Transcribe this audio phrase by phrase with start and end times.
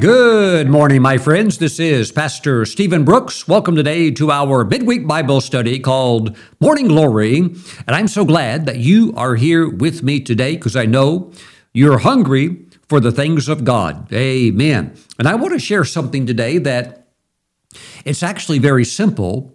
[0.00, 1.58] Good morning, my friends.
[1.58, 3.48] This is Pastor Stephen Brooks.
[3.48, 7.38] Welcome today to our midweek Bible study called Morning Glory.
[7.38, 7.56] And
[7.88, 11.32] I'm so glad that you are here with me today because I know
[11.74, 14.12] you're hungry for the things of God.
[14.12, 14.94] Amen.
[15.18, 17.08] And I want to share something today that
[18.04, 19.52] it's actually very simple,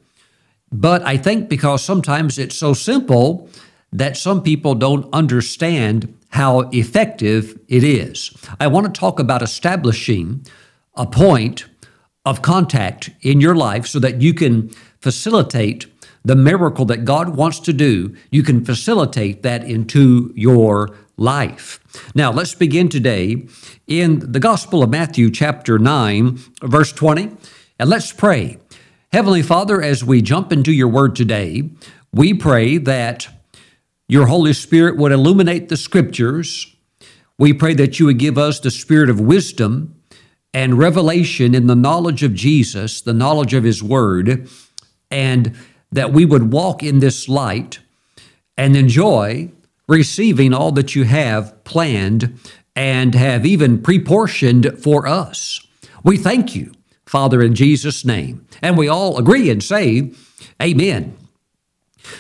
[0.73, 3.49] but I think because sometimes it's so simple
[3.94, 8.35] that some people don't understand how effective it is.
[8.59, 10.43] I want to talk about establishing
[10.95, 11.65] a point
[12.25, 14.69] of contact in your life so that you can
[14.99, 15.85] facilitate
[16.25, 18.15] the miracle that God wants to do.
[18.31, 21.79] You can facilitate that into your life.
[22.15, 23.45] Now, let's begin today
[23.85, 27.29] in the Gospel of Matthew, chapter 9, verse 20,
[27.77, 28.57] and let's pray.
[29.11, 31.70] Heavenly Father, as we jump into your word today,
[32.11, 33.27] we pray that
[34.07, 36.76] your Holy Spirit would illuminate the scriptures.
[37.37, 39.96] We pray that you would give us the spirit of wisdom
[40.54, 44.48] and revelation in the knowledge of Jesus, the knowledge of His Word,
[45.09, 45.55] and
[45.91, 47.79] that we would walk in this light
[48.57, 49.51] and enjoy
[49.87, 52.40] receiving all that you have planned
[52.76, 55.65] and have even preportioned for us.
[56.04, 56.74] We thank you,
[57.05, 58.46] Father, in Jesus' name.
[58.62, 60.12] And we all agree and say,
[60.62, 61.18] Amen.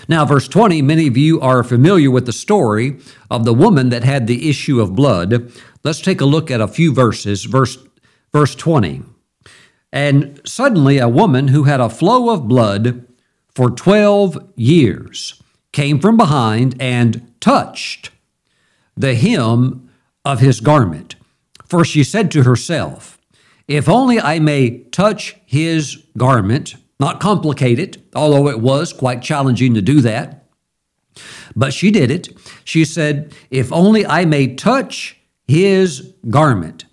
[0.07, 4.03] Now, verse 20, many of you are familiar with the story of the woman that
[4.03, 5.51] had the issue of blood.
[5.83, 7.43] Let's take a look at a few verses.
[7.45, 7.77] Verse,
[8.31, 9.03] verse 20.
[9.91, 13.05] And suddenly a woman who had a flow of blood
[13.53, 18.11] for 12 years came from behind and touched
[18.95, 19.89] the hem
[20.25, 21.15] of his garment.
[21.65, 23.19] For she said to herself,
[23.67, 29.81] If only I may touch his garment, not complicated, although it was quite challenging to
[29.81, 30.45] do that.
[31.53, 32.29] But she did it.
[32.63, 36.85] She said, If only I may touch his garment,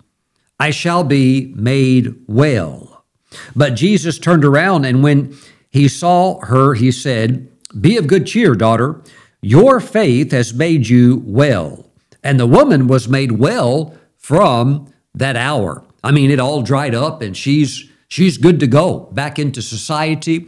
[0.59, 3.05] I shall be made well.
[3.55, 5.33] But Jesus turned around, and when
[5.69, 7.49] he saw her, he said,
[7.79, 9.01] Be of good cheer, daughter.
[9.41, 11.89] Your faith has made you well.
[12.21, 15.85] And the woman was made well from that hour.
[16.03, 20.47] I mean, it all dried up, and she's She's good to go back into society.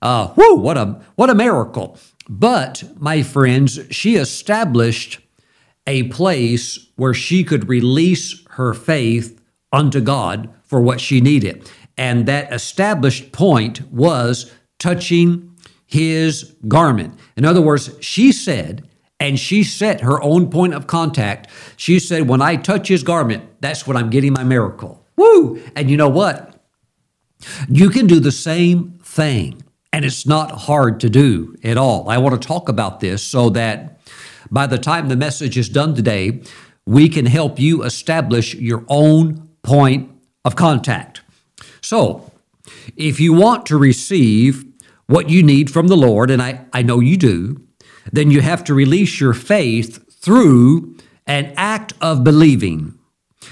[0.00, 1.98] Uh, whoo, what a what a miracle!
[2.28, 5.18] But my friends, she established
[5.88, 12.26] a place where she could release her faith unto God for what she needed, and
[12.26, 15.56] that established point was touching
[15.86, 17.18] His garment.
[17.36, 18.86] In other words, she said.
[19.22, 21.50] And she set her own point of contact.
[21.76, 25.04] She said, When I touch his garment, that's when I'm getting my miracle.
[25.16, 25.60] Woo!
[25.76, 26.49] And you know what?
[27.68, 29.62] You can do the same thing,
[29.92, 32.08] and it's not hard to do at all.
[32.08, 34.00] I want to talk about this so that
[34.50, 36.42] by the time the message is done today,
[36.86, 40.10] we can help you establish your own point
[40.44, 41.20] of contact.
[41.80, 42.30] So,
[42.96, 44.64] if you want to receive
[45.06, 47.60] what you need from the Lord, and I, I know you do,
[48.12, 50.96] then you have to release your faith through
[51.26, 52.98] an act of believing.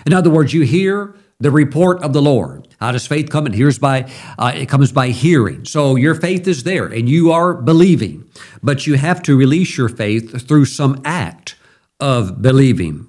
[0.06, 2.67] In other words, you hear the report of the Lord.
[2.80, 3.46] How does faith come?
[3.46, 5.64] It hears by uh, it comes by hearing.
[5.64, 8.28] So your faith is there, and you are believing,
[8.62, 11.56] but you have to release your faith through some act
[12.00, 13.08] of believing.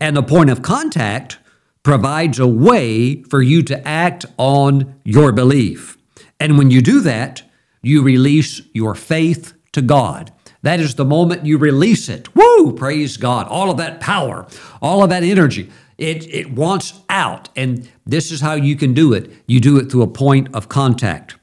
[0.00, 1.38] And the point of contact
[1.82, 5.96] provides a way for you to act on your belief.
[6.40, 7.42] And when you do that,
[7.82, 10.32] you release your faith to God.
[10.62, 12.34] That is the moment you release it.
[12.34, 12.72] Woo!
[12.72, 13.46] Praise God.
[13.46, 14.48] All of that power,
[14.82, 15.70] all of that energy.
[15.98, 17.48] It, it wants out.
[17.56, 20.68] And this is how you can do it you do it through a point of
[20.68, 21.36] contact.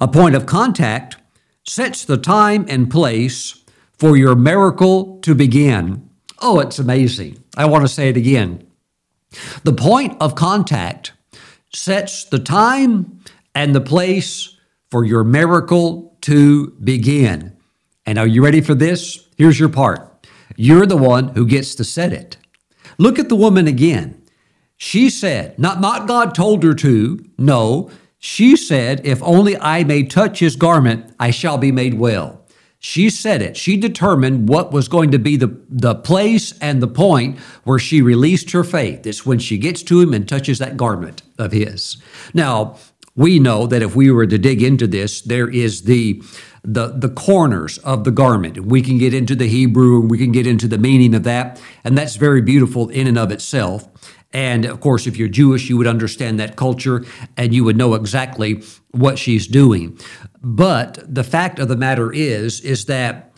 [0.00, 1.16] A point of contact
[1.66, 3.62] sets the time and place
[3.92, 6.08] for your miracle to begin.
[6.40, 7.42] Oh, it's amazing.
[7.56, 8.66] I want to say it again.
[9.64, 11.12] The point of contact
[11.74, 13.20] sets the time
[13.54, 14.56] and the place
[14.90, 17.56] for your miracle to begin.
[18.06, 19.28] And are you ready for this?
[19.36, 20.26] Here's your part.
[20.56, 22.37] You're the one who gets to set it.
[22.98, 24.22] Look at the woman again.
[24.76, 27.90] She said, not, not God told her to, no.
[28.18, 32.44] She said, If only I may touch his garment, I shall be made well.
[32.80, 33.56] She said it.
[33.56, 38.02] She determined what was going to be the, the place and the point where she
[38.02, 39.04] released her faith.
[39.04, 41.96] It's when she gets to him and touches that garment of his.
[42.32, 42.76] Now,
[43.16, 46.22] we know that if we were to dig into this, there is the
[46.68, 48.66] the, the corners of the garment.
[48.66, 51.60] We can get into the Hebrew and we can get into the meaning of that,
[51.82, 53.88] and that's very beautiful in and of itself.
[54.34, 57.06] And of course, if you're Jewish, you would understand that culture
[57.38, 59.98] and you would know exactly what she's doing.
[60.42, 63.32] But the fact of the matter is, is that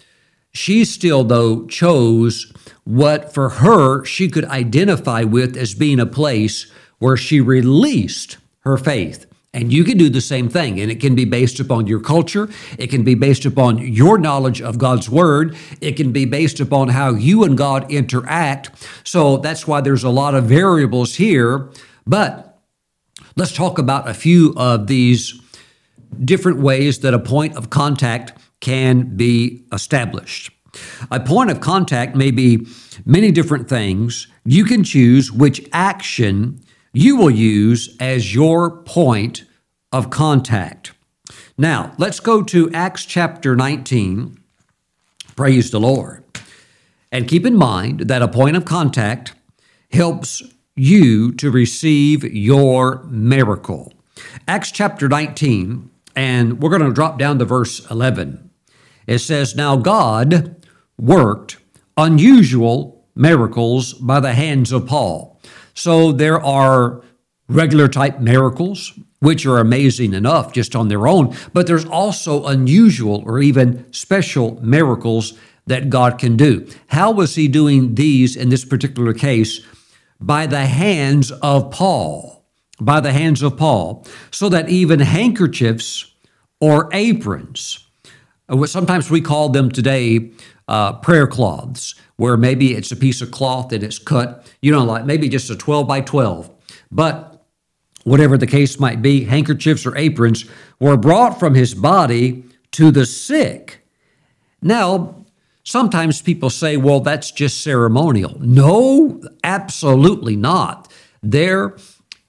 [0.53, 6.69] she still, though, chose what for her she could identify with as being a place
[6.99, 9.27] where she released her faith.
[9.53, 10.81] And you can do the same thing.
[10.81, 12.49] And it can be based upon your culture.
[12.79, 15.57] It can be based upon your knowledge of God's word.
[15.81, 18.71] It can be based upon how you and God interact.
[19.03, 21.69] So that's why there's a lot of variables here.
[22.07, 22.61] But
[23.35, 25.41] let's talk about a few of these
[26.25, 30.53] different ways that a point of contact can be established.
[31.11, 32.67] A point of contact may be
[33.05, 34.29] many different things.
[34.45, 36.61] You can choose which action
[36.93, 39.45] you will use as your point
[39.93, 40.93] of contact.
[41.57, 44.39] Now, let's go to Acts chapter 19.
[45.37, 46.25] Praise the Lord.
[47.13, 49.35] And keep in mind that a point of contact
[49.91, 50.43] helps
[50.77, 53.93] you to receive your miracle.
[54.47, 58.51] Acts chapter 19, and we're going to drop down to verse 11.
[59.07, 60.65] It says, Now God
[60.99, 61.59] worked
[61.97, 65.30] unusual miracles by the hands of Paul.
[65.81, 67.01] So there are
[67.49, 73.23] regular type miracles, which are amazing enough just on their own, but there's also unusual
[73.25, 76.69] or even special miracles that God can do.
[76.89, 79.63] How was he doing these in this particular case?
[80.21, 82.45] By the hands of Paul.
[82.79, 84.07] By the hands of Paul.
[84.31, 86.13] So that even handkerchiefs
[86.61, 87.89] or aprons,
[88.51, 90.31] uh, sometimes we call them today
[90.71, 94.85] uh, prayer cloths, where maybe it's a piece of cloth and it's cut, you know,
[94.85, 96.49] like maybe just a 12 by 12.
[96.93, 97.45] But
[98.05, 100.45] whatever the case might be, handkerchiefs or aprons
[100.79, 103.85] were brought from his body to the sick.
[104.63, 105.25] Now,
[105.65, 108.37] sometimes people say, well, that's just ceremonial.
[108.39, 110.93] No, absolutely not.
[111.21, 111.77] There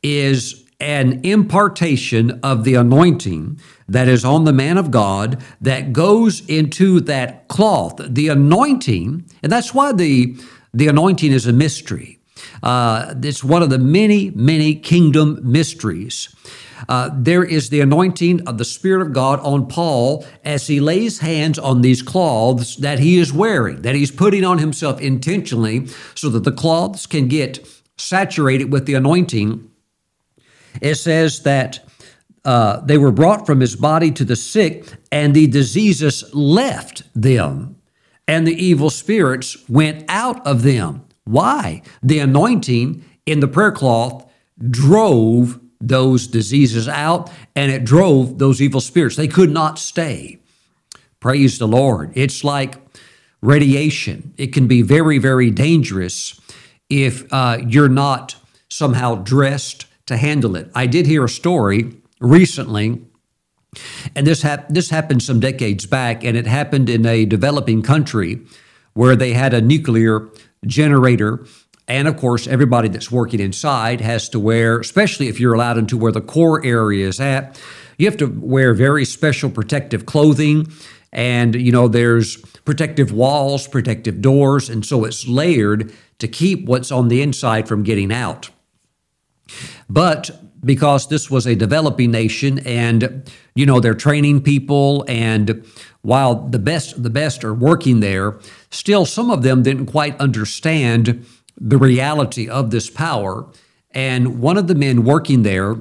[0.01, 3.59] is an impartation of the anointing
[3.91, 9.51] that is on the man of God that goes into that cloth, the anointing, and
[9.51, 10.35] that's why the,
[10.73, 12.19] the anointing is a mystery.
[12.63, 16.33] Uh, it's one of the many, many kingdom mysteries.
[16.89, 21.19] Uh, there is the anointing of the Spirit of God on Paul as he lays
[21.19, 26.29] hands on these cloths that he is wearing, that he's putting on himself intentionally so
[26.29, 27.65] that the cloths can get
[27.97, 29.71] saturated with the anointing
[30.79, 31.79] it says that
[32.43, 37.75] uh, they were brought from his body to the sick, and the diseases left them,
[38.27, 41.05] and the evil spirits went out of them.
[41.23, 41.83] Why?
[42.01, 44.25] The anointing in the prayer cloth
[44.69, 49.15] drove those diseases out, and it drove those evil spirits.
[49.15, 50.39] They could not stay.
[51.19, 52.11] Praise the Lord.
[52.15, 52.75] It's like
[53.41, 56.39] radiation, it can be very, very dangerous
[56.89, 58.35] if uh, you're not
[58.69, 60.69] somehow dressed to handle it.
[60.75, 63.06] I did hear a story recently,
[64.15, 68.39] and this, hap- this happened some decades back, and it happened in a developing country
[68.94, 70.29] where they had a nuclear
[70.65, 71.45] generator.
[71.88, 75.97] And of course, everybody that's working inside has to wear, especially if you're allowed into
[75.97, 77.62] where the core area is at,
[77.97, 80.67] you have to wear very special protective clothing.
[81.12, 84.69] And, you know, there's protective walls, protective doors.
[84.69, 88.50] And so it's layered to keep what's on the inside from getting out.
[89.89, 90.31] But
[90.63, 95.65] because this was a developing nation and you know they're training people and
[96.01, 101.25] while the best the best are working there still some of them didn't quite understand
[101.59, 103.47] the reality of this power
[103.91, 105.75] and one of the men working there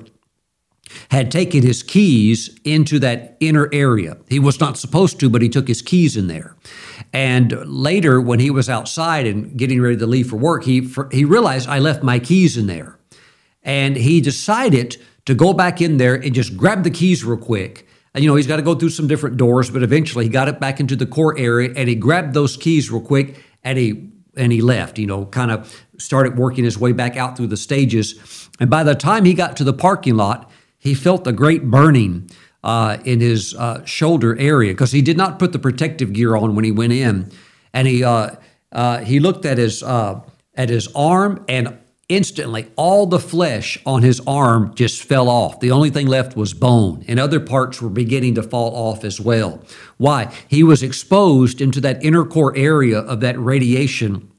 [1.11, 4.17] had taken his keys into that inner area.
[4.29, 6.57] He was not supposed to, but he took his keys in there.
[7.13, 11.25] And later, when he was outside and getting ready to leave for work, he, he
[11.25, 13.00] realized I left my keys in there.
[13.63, 17.87] And he decided to go back in there and just grab the keys real quick.
[18.15, 20.49] And, you know, he's got to go through some different doors, but eventually he got
[20.49, 24.11] it back into the core area and he grabbed those keys real quick and he
[24.37, 27.57] and he left, you know, kind of started working his way back out through the
[27.57, 28.49] stages.
[28.59, 32.31] And by the time he got to the parking lot, he felt a great burning
[32.63, 36.55] uh, in his uh, shoulder area because he did not put the protective gear on
[36.55, 37.31] when he went in.
[37.73, 38.37] And he uh,
[38.73, 40.21] uh he looked at his uh,
[40.55, 41.79] at his arm and
[42.11, 45.61] Instantly, all the flesh on his arm just fell off.
[45.61, 49.21] The only thing left was bone, and other parts were beginning to fall off as
[49.21, 49.63] well.
[49.97, 50.35] Why?
[50.49, 54.31] He was exposed into that inner core area of that radiation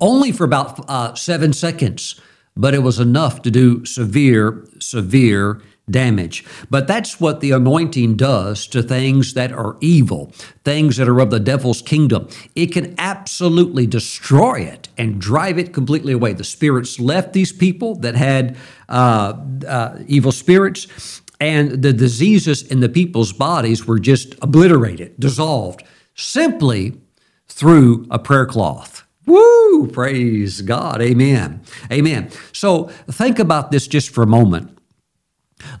[0.00, 2.20] only for about uh, seven seconds,
[2.56, 6.44] but it was enough to do severe, severe damage.
[6.68, 10.32] But that's what the anointing does to things that are evil,
[10.64, 12.28] things that are of the devil's kingdom.
[12.54, 16.32] It can absolutely destroy it and drive it completely away.
[16.32, 18.56] The spirits left these people that had
[18.88, 19.34] uh,
[19.66, 25.82] uh, evil spirits, and the diseases in the people's bodies were just obliterated, dissolved,
[26.14, 27.00] simply
[27.48, 29.04] through a prayer cloth.
[29.26, 29.86] Woo!
[29.86, 31.00] Praise God.
[31.00, 31.62] Amen.
[31.92, 32.30] Amen.
[32.52, 34.76] So think about this just for a moment.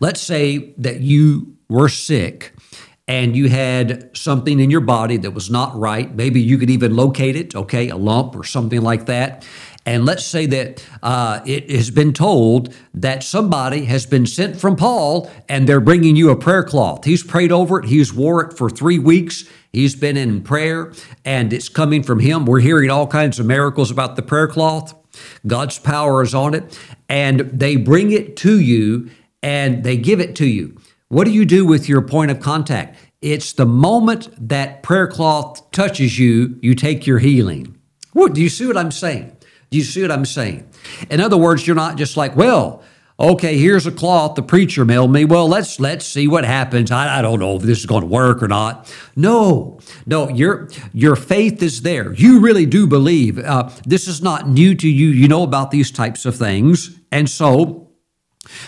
[0.00, 2.54] Let's say that you were sick
[3.10, 6.14] and you had something in your body that was not right.
[6.14, 9.44] Maybe you could even locate it, okay, a lump or something like that.
[9.84, 14.76] And let's say that uh, it has been told that somebody has been sent from
[14.76, 17.04] Paul and they're bringing you a prayer cloth.
[17.04, 19.44] He's prayed over it, he's wore it for three weeks.
[19.72, 20.92] He's been in prayer
[21.24, 22.44] and it's coming from him.
[22.44, 24.94] We're hearing all kinds of miracles about the prayer cloth.
[25.46, 26.78] God's power is on it.
[27.08, 29.10] And they bring it to you
[29.42, 30.76] and they give it to you.
[31.08, 32.96] What do you do with your point of contact?
[33.20, 37.76] It's the moment that prayer cloth touches you, you take your healing.
[38.12, 39.36] What, do you see what I'm saying?
[39.70, 40.68] Do you see what I'm saying?
[41.10, 42.82] In other words, you're not just like, well,
[43.18, 45.24] okay, here's a cloth the preacher mailed me.
[45.24, 46.90] Well, let's let's see what happens.
[46.90, 48.92] I, I don't know if this is going to work or not.
[49.14, 52.12] No, no, your your faith is there.
[52.14, 53.38] You really do believe.
[53.38, 55.08] Uh, this is not new to you.
[55.08, 57.86] You know about these types of things, and so.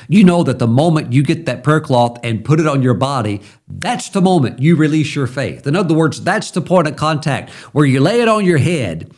[0.09, 2.95] You know that the moment you get that prayer cloth and put it on your
[2.95, 5.67] body, that's the moment you release your faith.
[5.67, 9.11] In other words, that's the point of contact where you lay it on your head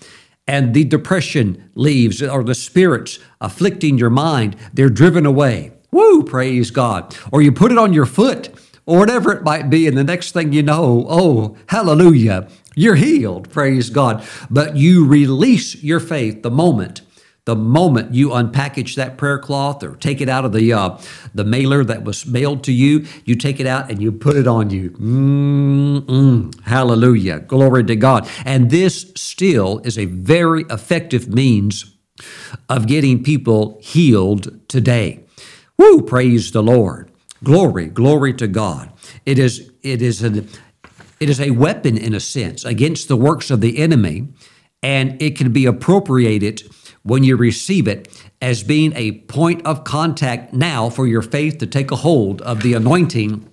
[0.46, 5.72] and the depression leaves or the spirits afflicting your mind, they're driven away.
[5.90, 7.16] Woo, praise God.
[7.32, 8.50] Or you put it on your foot
[8.86, 13.48] or whatever it might be, and the next thing you know, oh, hallelujah, you're healed,
[13.50, 14.22] praise God.
[14.50, 17.00] But you release your faith the moment
[17.44, 20.98] the moment you unpackage that prayer cloth or take it out of the uh,
[21.34, 24.46] the mailer that was mailed to you, you take it out and you put it
[24.46, 24.90] on you.
[24.90, 26.60] Mm-mm.
[26.62, 27.40] Hallelujah.
[27.40, 28.28] Glory to God.
[28.46, 31.94] And this still is a very effective means
[32.68, 35.24] of getting people healed today.
[35.76, 37.10] Woo, praise the Lord.
[37.42, 38.90] Glory, glory to God.
[39.26, 40.48] It is it is an
[41.20, 44.28] it is a weapon in a sense against the works of the enemy,
[44.82, 46.62] and it can be appropriated
[47.04, 48.08] when you receive it
[48.42, 52.62] as being a point of contact now for your faith to take a hold of
[52.62, 53.48] the anointing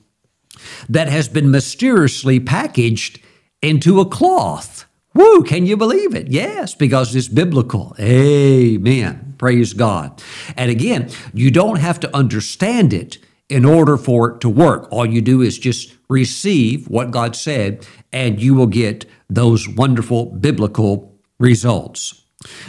[0.90, 3.20] that has been mysteriously packaged
[3.62, 4.86] into a cloth.
[5.14, 6.30] Woo, can you believe it?
[6.30, 7.94] Yes, because it's biblical.
[8.00, 9.36] Amen.
[9.38, 10.22] Praise God.
[10.56, 13.18] And again, you don't have to understand it
[13.50, 14.88] in order for it to work.
[14.92, 20.28] All you do is just receive what God said, and you will get those wonderful
[20.28, 22.21] biblical results.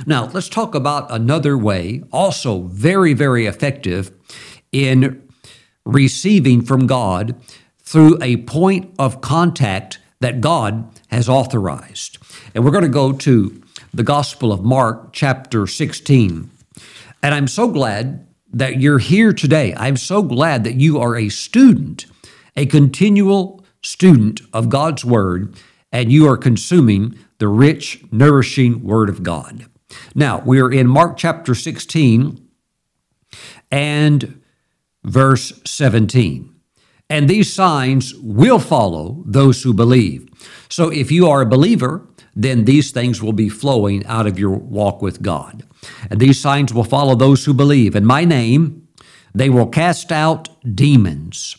[0.06, 4.10] Now, let's talk about another way, also very, very effective
[4.70, 5.28] in
[5.84, 7.36] receiving from God
[7.82, 12.18] through a point of contact that God has authorized.
[12.54, 13.62] And we're going to go to
[13.92, 16.50] the Gospel of Mark, chapter 16.
[17.22, 19.74] And I'm so glad that you're here today.
[19.76, 22.06] I'm so glad that you are a student,
[22.56, 25.54] a continual student of God's Word,
[25.90, 29.66] and you are consuming the rich, nourishing Word of God.
[30.14, 32.40] Now, we are in Mark chapter 16
[33.68, 34.40] and
[35.02, 36.54] verse 17.
[37.10, 40.28] And these signs will follow those who believe.
[40.68, 42.06] So if you are a believer,
[42.36, 45.64] then these things will be flowing out of your walk with God.
[46.10, 47.96] And these signs will follow those who believe.
[47.96, 48.86] In my name,
[49.34, 51.56] they will cast out demons.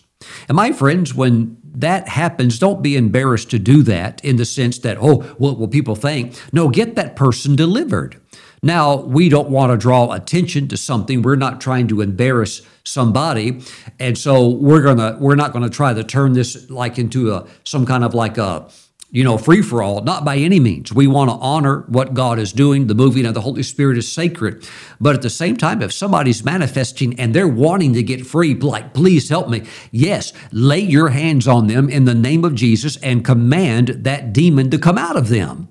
[0.48, 4.78] And my friends, when that happens, don't be embarrassed to do that in the sense
[4.80, 6.40] that, oh, what will people think?
[6.52, 8.20] No, get that person delivered.
[8.62, 11.22] Now, we don't want to draw attention to something.
[11.22, 13.62] We're not trying to embarrass somebody.
[14.00, 17.34] And so we're going to we're not going to try to turn this like into
[17.34, 18.70] a some kind of like a
[19.14, 20.92] you know, free for all, not by any means.
[20.92, 22.88] We want to honor what God is doing.
[22.88, 24.68] The moving of the Holy Spirit is sacred.
[25.00, 28.96] But at the same time, if somebody's manifesting and they're wanting to get free, like,
[28.96, 33.24] please help me, yes, lay your hands on them in the name of Jesus and
[33.24, 35.70] command that demon to come out of them.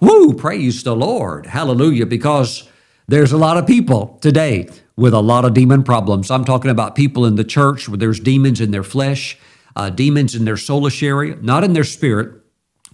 [0.00, 1.46] Woo, praise the Lord.
[1.46, 2.04] Hallelujah.
[2.04, 2.68] Because
[3.08, 6.30] there's a lot of people today with a lot of demon problems.
[6.30, 9.38] I'm talking about people in the church where there's demons in their flesh,
[9.74, 12.43] uh, demons in their soulish area, not in their spirit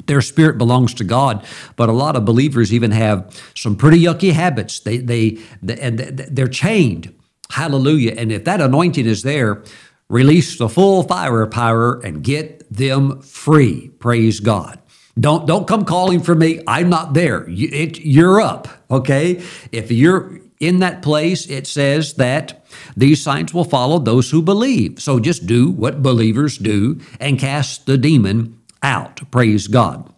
[0.06, 1.44] their spirit belongs to God,
[1.76, 4.80] but a lot of believers even have some pretty yucky habits.
[4.80, 7.14] They they, they and they're chained.
[7.50, 8.14] Hallelujah!
[8.16, 9.62] And if that anointing is there,
[10.08, 13.88] release the full firepower and get them free.
[13.98, 14.78] Praise God.
[15.18, 16.62] Don't don't come calling for me.
[16.66, 17.48] I'm not there.
[17.48, 18.68] You, it, you're up.
[18.90, 19.42] Okay.
[19.72, 22.64] If you're in that place, it says that
[22.96, 25.00] these signs will follow those who believe.
[25.00, 29.30] So just do what believers do and cast the demon out.
[29.30, 30.12] Praise God.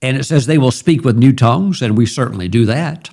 [0.00, 3.10] And it says they will speak with new tongues, and we certainly do that.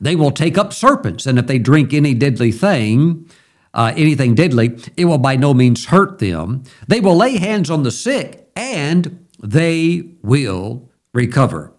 [0.00, 3.28] They will take up serpents, and if they drink any deadly thing,
[3.74, 6.62] uh, anything deadly, it will by no means hurt them.
[6.86, 11.72] They will lay hands on the sick, and they will recover.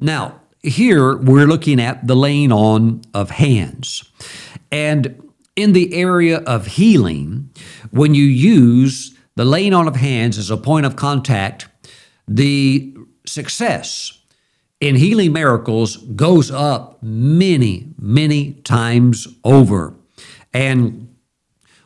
[0.00, 4.10] Now, here we're looking at the laying on of hands.
[4.72, 7.50] And in the area of healing,
[7.90, 11.68] when you use the laying on of hands is a point of contact,
[12.26, 12.94] the
[13.26, 14.18] success
[14.80, 19.94] in healing miracles goes up many, many times over.
[20.52, 21.14] And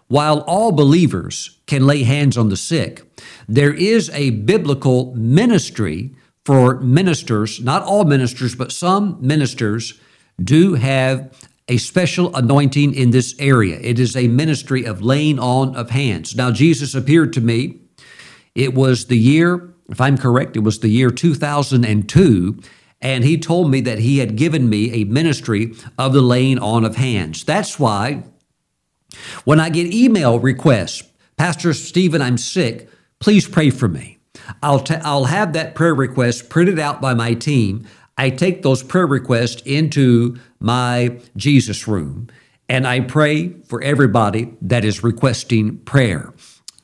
[0.09, 3.03] while all believers can lay hands on the sick,
[3.47, 6.15] there is a biblical ministry
[6.45, 10.01] for ministers, not all ministers, but some ministers
[10.43, 11.31] do have
[11.69, 13.79] a special anointing in this area.
[13.81, 16.35] It is a ministry of laying on of hands.
[16.35, 17.81] Now, Jesus appeared to me.
[18.55, 22.61] It was the year, if I'm correct, it was the year 2002.
[23.01, 26.85] And he told me that he had given me a ministry of the laying on
[26.85, 27.45] of hands.
[27.45, 28.25] That's why
[29.45, 31.05] when I get email requests,
[31.37, 34.19] Pastor Stephen, I'm sick, please pray for me.
[34.63, 37.87] I'll, t- I'll have that prayer request printed out by my team.
[38.17, 42.29] I take those prayer requests into my Jesus room
[42.69, 46.35] and I pray for everybody that is requesting prayer.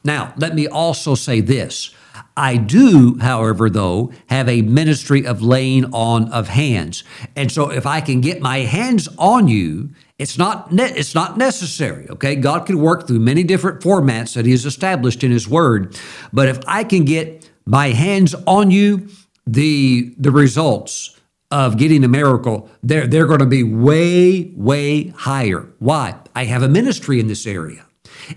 [0.03, 1.95] Now, let me also say this.
[2.37, 7.05] I do, however, though, have a ministry of laying on of hands.
[7.37, 11.37] And so if I can get my hands on you, it's not ne- it's not
[11.37, 12.37] necessary, okay?
[12.37, 15.99] God can work through many different formats that he has established in his word.
[16.33, 19.09] But if I can get my hands on you,
[19.47, 21.21] the the results
[21.51, 25.69] of getting a miracle, they're, they're going to be way, way higher.
[25.79, 26.17] Why?
[26.35, 27.87] I have a ministry in this area.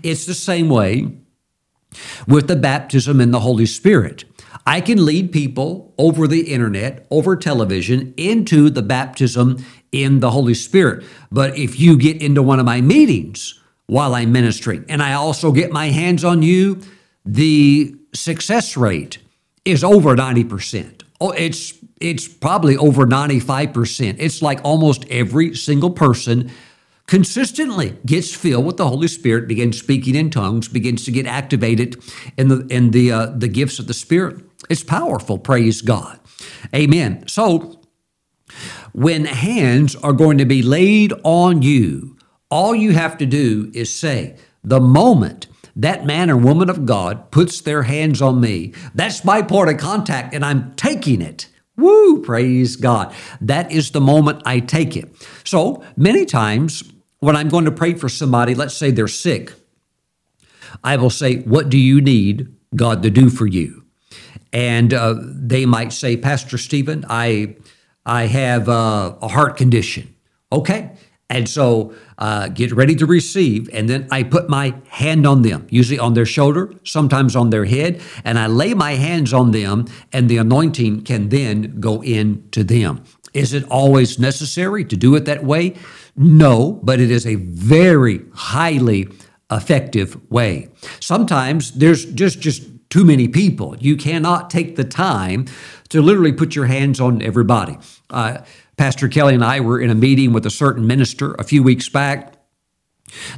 [0.02, 1.12] It's the same way
[2.26, 4.24] with the baptism in the Holy Spirit.
[4.66, 10.54] I can lead people over the internet, over television, into the baptism in the Holy
[10.54, 11.04] Spirit.
[11.32, 15.52] But if you get into one of my meetings while I'm ministering and I also
[15.52, 16.82] get my hands on you,
[17.24, 19.18] the success rate
[19.64, 21.02] is over 90%.
[21.20, 24.16] Oh, it's it's probably over 95%.
[24.18, 26.50] It's like almost every single person
[27.06, 31.96] consistently gets filled with the Holy Spirit, begins speaking in tongues, begins to get activated
[32.36, 34.44] in the in the uh, the gifts of the Spirit.
[34.68, 35.38] It's powerful.
[35.38, 36.20] Praise God.
[36.74, 37.26] Amen.
[37.26, 37.80] So
[38.92, 42.16] when hands are going to be laid on you,
[42.50, 45.46] all you have to do is say, the moment
[45.76, 49.78] that man or woman of God puts their hands on me, that's my point of
[49.78, 51.48] contact, and I'm taking it.
[51.78, 53.14] Woo, praise God.
[53.40, 55.14] That is the moment I take it.
[55.44, 56.82] So many times
[57.20, 59.52] when I'm going to pray for somebody, let's say they're sick,
[60.82, 63.84] I will say, What do you need God to do for you?
[64.52, 67.56] And uh, they might say, Pastor Stephen, I,
[68.04, 70.14] I have uh, a heart condition.
[70.50, 70.90] Okay.
[71.30, 73.68] And so uh, get ready to receive.
[73.72, 77.66] And then I put my hand on them, usually on their shoulder, sometimes on their
[77.66, 82.64] head, and I lay my hands on them, and the anointing can then go into
[82.64, 83.04] them.
[83.34, 85.76] Is it always necessary to do it that way?
[86.16, 89.08] No, but it is a very highly
[89.50, 90.68] effective way.
[91.00, 93.76] Sometimes there's just just too many people.
[93.78, 95.46] You cannot take the time
[95.90, 97.76] to literally put your hands on everybody.
[98.08, 98.38] Uh,
[98.78, 101.88] Pastor Kelly and I were in a meeting with a certain minister a few weeks
[101.88, 102.34] back.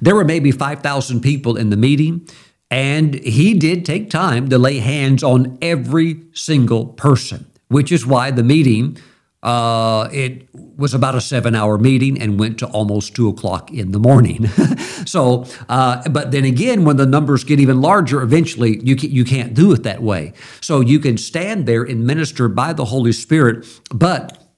[0.02, 2.28] There were maybe 5,000 people in the meeting,
[2.70, 8.30] and he did take time to lay hands on every single person, which is why
[8.30, 8.98] the meeting
[9.42, 13.92] uh, it was about a seven hour meeting and went to almost two o'clock in
[13.92, 14.46] the morning.
[15.06, 19.24] so, uh, but then again, when the numbers get even larger, eventually you, can, you
[19.24, 20.34] can't do it that way.
[20.60, 24.49] So you can stand there and minister by the Holy Spirit, but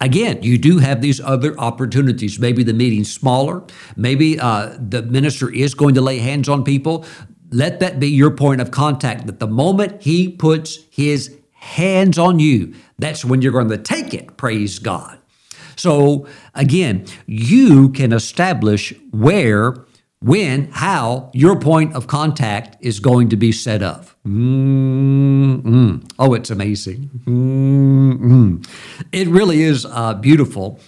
[0.00, 2.38] Again, you do have these other opportunities.
[2.38, 3.62] Maybe the meeting's smaller.
[3.96, 7.04] Maybe uh, the minister is going to lay hands on people.
[7.50, 9.26] Let that be your point of contact.
[9.26, 14.12] That the moment he puts his hands on you, that's when you're going to take
[14.14, 14.36] it.
[14.36, 15.18] Praise God.
[15.76, 19.84] So again, you can establish where,
[20.20, 24.13] when, how your point of contact is going to be set up.
[24.26, 26.10] Mm-mm.
[26.18, 27.10] Oh, it's amazing.
[27.26, 28.66] Mm-mm.
[29.12, 30.80] It really is uh, beautiful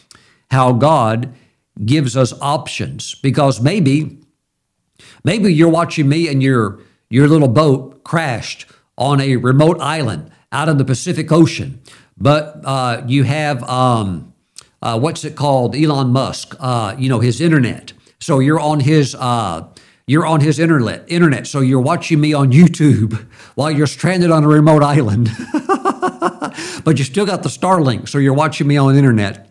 [0.51, 1.35] how God
[1.85, 4.19] gives us options because maybe,
[5.23, 8.67] maybe you're watching me and your your little boat crashed
[8.99, 11.81] on a remote island out in the Pacific Ocean,
[12.17, 14.33] but uh, you have um,
[14.83, 15.77] uh, what's it called?
[15.77, 16.57] Elon Musk.
[16.59, 17.93] Uh, you know his internet.
[18.19, 19.69] So you're on his uh,
[20.09, 24.45] you're on his internet, internet, so you're watching me on YouTube while you're stranded on
[24.45, 25.31] a remote island.
[26.85, 29.51] but you still got the Starlink, so you're watching me on the internet.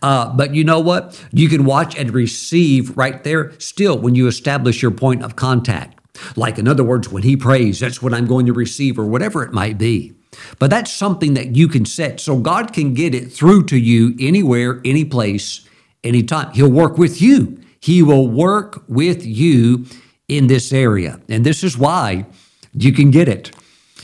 [0.00, 1.20] Uh, but you know what?
[1.32, 5.98] You can watch and receive right there still when you establish your point of contact.
[6.36, 9.42] Like, in other words, when he prays, that's what I'm going to receive, or whatever
[9.42, 10.14] it might be.
[10.58, 14.14] But that's something that you can set so God can get it through to you
[14.20, 15.68] anywhere, any place,
[16.04, 16.52] anytime.
[16.52, 17.61] He'll work with you.
[17.82, 19.86] He will work with you
[20.28, 21.20] in this area.
[21.28, 22.26] And this is why
[22.72, 23.50] you can get it.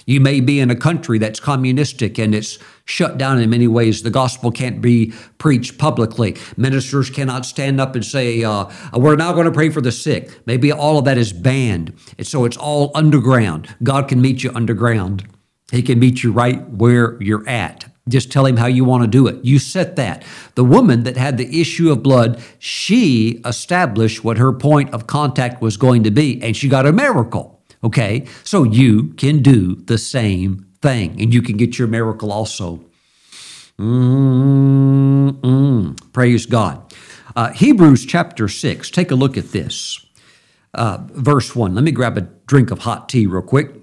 [0.04, 4.02] You may be in a country that's communistic and it's shut down in many ways.
[4.02, 6.36] The gospel can't be preached publicly.
[6.56, 10.30] Ministers cannot stand up and say, uh, We're now going to pray for the sick.
[10.46, 11.92] Maybe all of that is banned.
[12.16, 13.74] And so it's all underground.
[13.82, 15.28] God can meet you underground,
[15.70, 17.84] He can meet you right where you're at.
[18.08, 19.44] Just tell him how you want to do it.
[19.44, 20.24] You set that.
[20.54, 25.60] The woman that had the issue of blood, she established what her point of contact
[25.62, 27.62] was going to be, and she got a miracle.
[27.84, 32.84] Okay, so you can do the same thing and you can get your miracle also.
[33.78, 35.32] Mm-mm.
[36.12, 36.82] Praise God.
[37.36, 40.04] Uh, Hebrews chapter 6, take a look at this.
[40.74, 41.74] Uh, verse 1.
[41.74, 43.77] Let me grab a drink of hot tea real quick.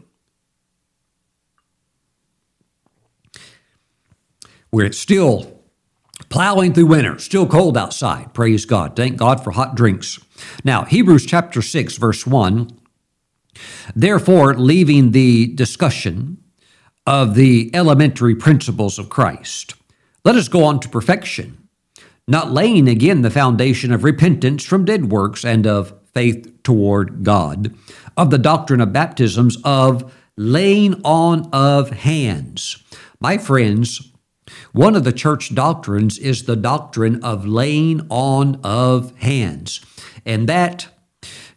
[4.71, 5.62] Where it's still
[6.30, 8.34] plowing through winter, still cold outside.
[8.34, 8.95] Praise God.
[8.95, 10.19] Thank God for hot drinks.
[10.63, 12.69] Now, Hebrews chapter 6, verse 1
[13.95, 16.38] Therefore, leaving the discussion
[17.08, 19.75] of the elementary principles of Christ,
[20.23, 21.69] let us go on to perfection,
[22.28, 27.75] not laying again the foundation of repentance from dead works and of faith toward God,
[28.17, 32.84] of the doctrine of baptisms, of laying on of hands.
[33.19, 34.12] My friends,
[34.73, 39.81] one of the church doctrines is the doctrine of laying on of hands.
[40.25, 40.88] And that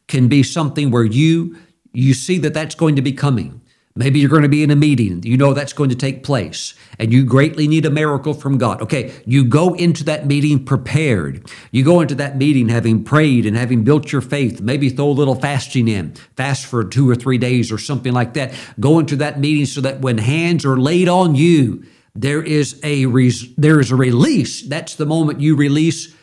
[0.07, 1.57] can be something where you
[1.93, 3.61] you see that that's going to be coming.
[3.97, 6.75] Maybe you're going to be in a meeting, you know that's going to take place,
[7.01, 8.81] and you greatly need a miracle from God.
[8.81, 11.51] Okay, you go into that meeting prepared.
[11.73, 14.61] You go into that meeting having prayed and having built your faith.
[14.61, 18.35] Maybe throw a little fasting in, fast for two or three days or something like
[18.35, 18.55] that.
[18.79, 21.85] Go into that meeting so that when hands are laid on you,
[22.21, 24.63] there is a res- there is a release.
[24.63, 26.15] That's the moment you release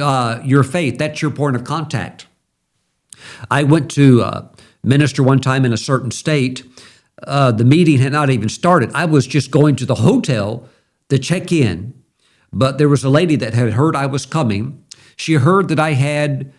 [0.00, 0.96] uh, your faith.
[0.96, 2.28] That's your point of contact.
[3.50, 4.48] I went to uh,
[4.84, 6.64] minister one time in a certain state.
[7.26, 8.92] Uh, the meeting had not even started.
[8.94, 10.68] I was just going to the hotel
[11.08, 11.94] to check in,
[12.52, 14.84] but there was a lady that had heard I was coming.
[15.16, 16.52] She heard that I had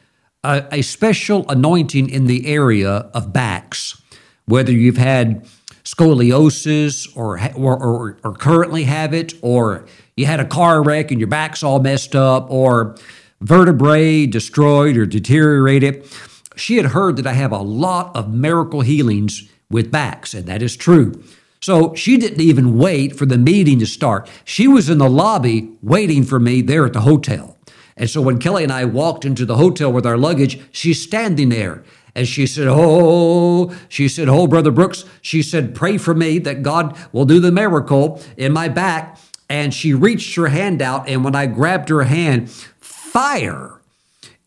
[0.44, 4.02] a, a special anointing in the area of backs,
[4.46, 5.48] whether you've had
[5.86, 9.86] scoliosis or, or, or, or currently have it, or
[10.18, 12.98] you had a car wreck and your back's all messed up, or
[13.40, 16.06] vertebrae destroyed or deteriorated
[16.56, 20.62] she had heard that I have a lot of miracle healings with backs, and that
[20.62, 21.24] is true.
[21.62, 24.30] So she didn't even wait for the meeting to start.
[24.44, 27.58] She was in the lobby waiting for me there at the hotel.
[27.98, 31.50] And so when Kelly and I walked into the hotel with our luggage, she's standing
[31.50, 31.84] there.
[32.16, 36.64] And she said, Oh, she said, Oh, Brother Brooks, she said, pray for me that
[36.64, 39.20] God will do the miracle in my back.
[39.50, 41.08] And she reached her hand out.
[41.10, 43.82] And when I grabbed her hand, fire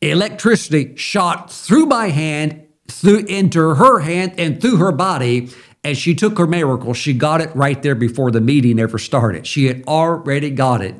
[0.00, 5.50] electricity shot through my hand, through into her hand and through her body.
[5.84, 6.94] And she took her miracle.
[6.94, 9.46] She got it right there before the meeting ever started.
[9.46, 10.96] She had already got it.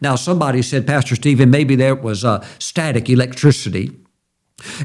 [0.00, 4.01] Now, somebody said, Pastor Stephen, maybe there was a static electricity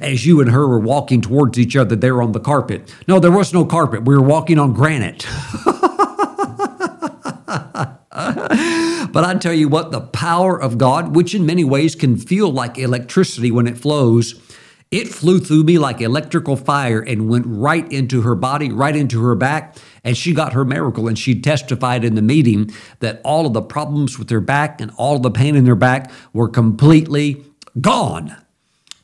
[0.01, 2.93] as you and her were walking towards each other there on the carpet.
[3.07, 4.05] No, there was no carpet.
[4.05, 5.25] We were walking on granite.
[9.17, 12.51] But I tell you what, the power of God, which in many ways can feel
[12.51, 14.39] like electricity when it flows,
[14.91, 19.23] it flew through me like electrical fire and went right into her body, right into
[19.23, 19.75] her back.
[20.03, 21.07] And she got her miracle.
[21.07, 24.91] And she testified in the meeting that all of the problems with her back and
[24.97, 27.43] all of the pain in her back were completely
[27.81, 28.35] gone.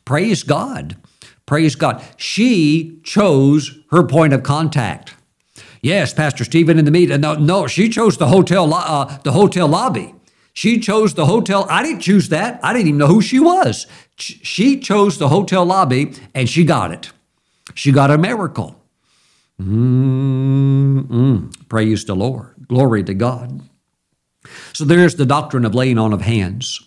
[0.06, 0.98] Praise God.
[1.46, 2.04] Praise God.
[2.18, 5.14] She chose her point of contact.
[5.82, 7.20] Yes, Pastor Stephen in the meeting.
[7.22, 10.16] No, no, she chose the hotel, uh, the hotel lobby.
[10.54, 11.68] She chose the hotel.
[11.70, 12.60] I didn't choose that.
[12.64, 13.88] I didn't even know who she was.
[14.16, 17.12] She chose the hotel lobby and she got it.
[17.74, 18.80] She got a miracle.
[19.60, 21.52] Mm-mm.
[21.68, 22.54] Praise the Lord.
[22.68, 23.62] Glory to God.
[24.74, 26.80] So there's the doctrine of laying on of hands.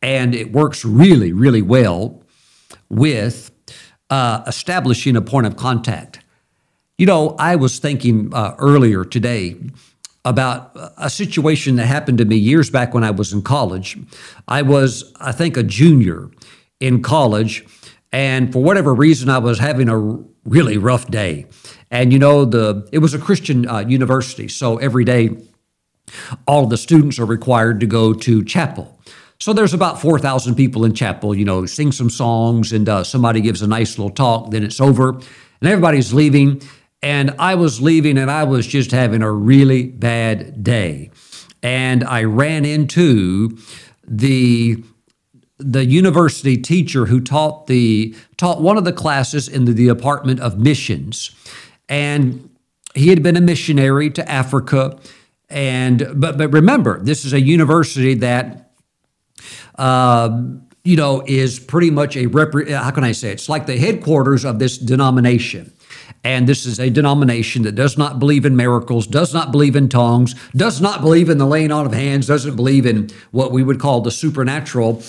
[0.00, 2.22] And it works really, really well
[2.94, 3.50] with
[4.10, 6.20] uh, establishing a point of contact.
[6.98, 9.56] You know, I was thinking uh, earlier today
[10.24, 13.98] about a situation that happened to me years back when I was in college.
[14.48, 16.30] I was, I think, a junior
[16.80, 17.64] in college,
[18.12, 19.98] and for whatever reason, I was having a
[20.44, 21.46] really rough day.
[21.90, 25.36] And you know, the it was a Christian uh, university, so every day,
[26.46, 28.98] all the students are required to go to chapel.
[29.44, 33.42] So there's about 4,000 people in chapel, you know, sing some songs, and uh, somebody
[33.42, 36.62] gives a nice little talk, then it's over, and everybody's leaving.
[37.02, 41.10] and I was leaving and I was just having a really bad day.
[41.62, 43.58] And I ran into
[44.02, 44.82] the
[45.58, 50.58] the university teacher who taught the taught one of the classes in the Department of
[50.58, 51.36] Missions.
[51.86, 52.48] And
[52.94, 54.98] he had been a missionary to Africa.
[55.50, 58.64] And but but remember, this is a university that
[59.76, 60.42] uh,
[60.84, 62.52] you know is pretty much a rep.
[62.68, 63.34] How can I say it?
[63.34, 65.72] it's like the headquarters of this denomination.
[66.22, 69.90] And this is a denomination that does not believe in miracles, does not believe in
[69.90, 73.62] tongues, does not believe in the laying on of hands, doesn't believe in what we
[73.62, 75.02] would call the supernatural.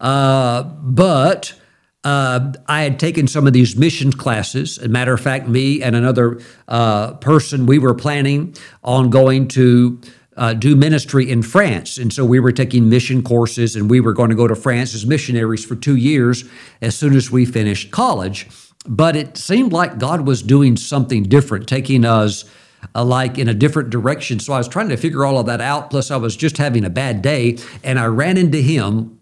[0.00, 1.54] Uh, but
[2.02, 4.78] uh, I had taken some of these missions classes.
[4.78, 9.48] As a matter of fact, me and another uh, person, we were planning on going
[9.48, 10.00] to
[10.40, 11.98] uh, do ministry in France.
[11.98, 14.94] And so we were taking mission courses and we were going to go to France
[14.94, 16.44] as missionaries for two years
[16.80, 18.48] as soon as we finished college.
[18.88, 22.46] But it seemed like God was doing something different, taking us
[22.94, 24.40] uh, like in a different direction.
[24.40, 25.90] So I was trying to figure all of that out.
[25.90, 27.58] Plus, I was just having a bad day.
[27.84, 29.20] And I ran into him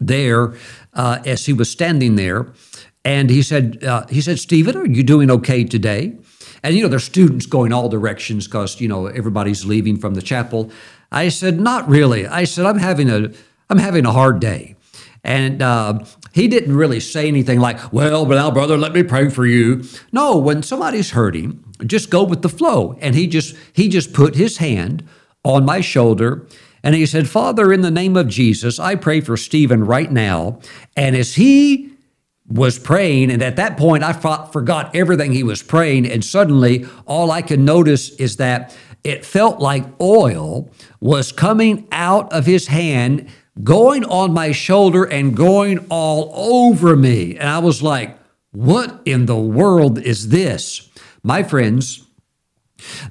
[0.00, 0.54] there
[0.94, 2.54] uh, as he was standing there.
[3.04, 6.16] And he said, uh, he said, Stephen, are you doing okay today?
[6.66, 10.20] And, you know, there's students going all directions because, you know, everybody's leaving from the
[10.20, 10.68] chapel.
[11.12, 12.26] I said, not really.
[12.26, 13.30] I said, I'm having a,
[13.70, 14.74] I'm having a hard day.
[15.22, 19.30] And uh, he didn't really say anything like, well, but now, brother, let me pray
[19.30, 19.84] for you.
[20.10, 22.98] No, when somebody's hurting, just go with the flow.
[23.00, 25.06] And he just, he just put his hand
[25.44, 26.48] on my shoulder
[26.82, 30.58] and he said, Father, in the name of Jesus, I pray for Stephen right now.
[30.96, 31.95] And as he
[32.48, 36.06] was praying, and at that point, I forgot everything he was praying.
[36.06, 42.32] And suddenly, all I could notice is that it felt like oil was coming out
[42.32, 43.28] of his hand,
[43.62, 47.36] going on my shoulder, and going all over me.
[47.36, 48.18] And I was like,
[48.52, 50.88] what in the world is this?
[51.22, 52.04] My friends,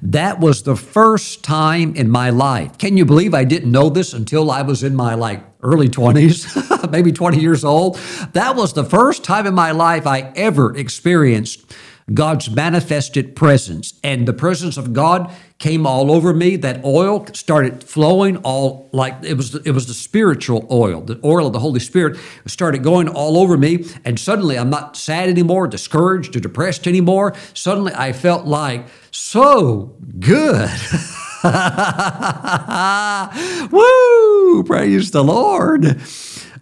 [0.00, 2.78] that was the first time in my life.
[2.78, 6.90] Can you believe I didn't know this until I was in my like early 20s,
[6.90, 7.98] maybe 20 years old?
[8.32, 11.74] That was the first time in my life I ever experienced
[12.12, 13.94] God's manifested presence.
[14.04, 16.56] And the presence of God came all over me.
[16.56, 21.46] That oil started flowing all like it was it was the spiritual oil, the oil
[21.48, 23.86] of the Holy Spirit started going all over me.
[24.04, 27.34] And suddenly I'm not sad anymore, discouraged or depressed anymore.
[27.54, 30.70] Suddenly I felt like so good.
[33.70, 34.64] Woo!
[34.64, 36.00] Praise the Lord.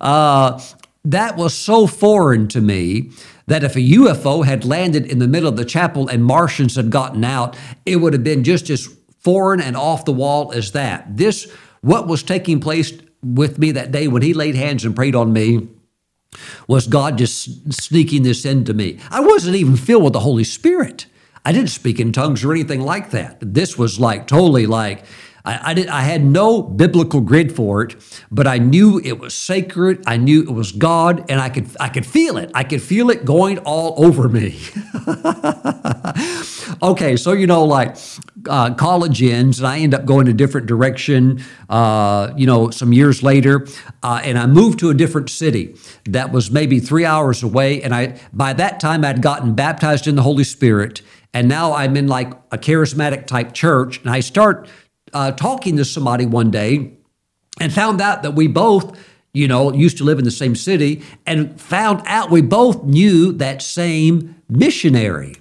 [0.01, 0.61] Uh,
[1.05, 3.11] that was so foreign to me
[3.47, 6.90] that if a UFO had landed in the middle of the chapel and Martians had
[6.90, 8.87] gotten out, it would have been just as
[9.20, 11.16] foreign and off the wall as that.
[11.16, 11.51] This,
[11.83, 12.92] what was taking place
[13.23, 15.68] with me that day when he laid hands and prayed on me,
[16.66, 18.99] was God just sneaking this into me.
[19.11, 21.07] I wasn't even filled with the Holy Spirit.
[21.44, 23.38] I didn't speak in tongues or anything like that.
[23.40, 25.04] This was like totally like
[25.44, 27.96] I, I, did, I had no biblical grid for it,
[28.30, 30.02] but I knew it was sacred.
[30.07, 32.50] I knew it was God, and I could I could feel it.
[32.54, 34.59] I could feel it going all over me.
[36.83, 37.98] okay, so you know, like
[38.48, 41.42] uh, college ends, and I end up going a different direction.
[41.68, 43.66] Uh, you know, some years later,
[44.02, 45.76] uh, and I moved to a different city
[46.07, 47.83] that was maybe three hours away.
[47.83, 51.02] And I by that time I'd gotten baptized in the Holy Spirit,
[51.35, 54.68] and now I'm in like a charismatic type church, and I start
[55.12, 56.92] uh, talking to somebody one day
[57.61, 58.97] and found out that we both,
[59.33, 63.33] you know, used to live in the same city and found out we both knew
[63.33, 65.35] that same missionary.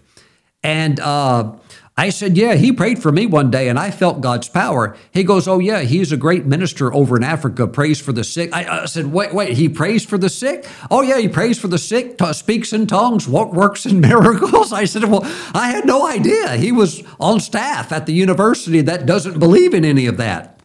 [0.63, 1.53] And uh,
[1.95, 4.97] I said, Yeah, he prayed for me one day and I felt God's power.
[5.12, 8.49] He goes, Oh, yeah, he's a great minister over in Africa, prays for the sick.
[8.51, 10.65] I, I said, Wait, wait, he prays for the sick?
[10.89, 14.73] Oh, yeah, he prays for the sick, t- speaks in tongues, works in miracles.
[14.73, 15.21] I said, Well,
[15.53, 16.56] I had no idea.
[16.56, 20.62] He was on staff at the university that doesn't believe in any of that.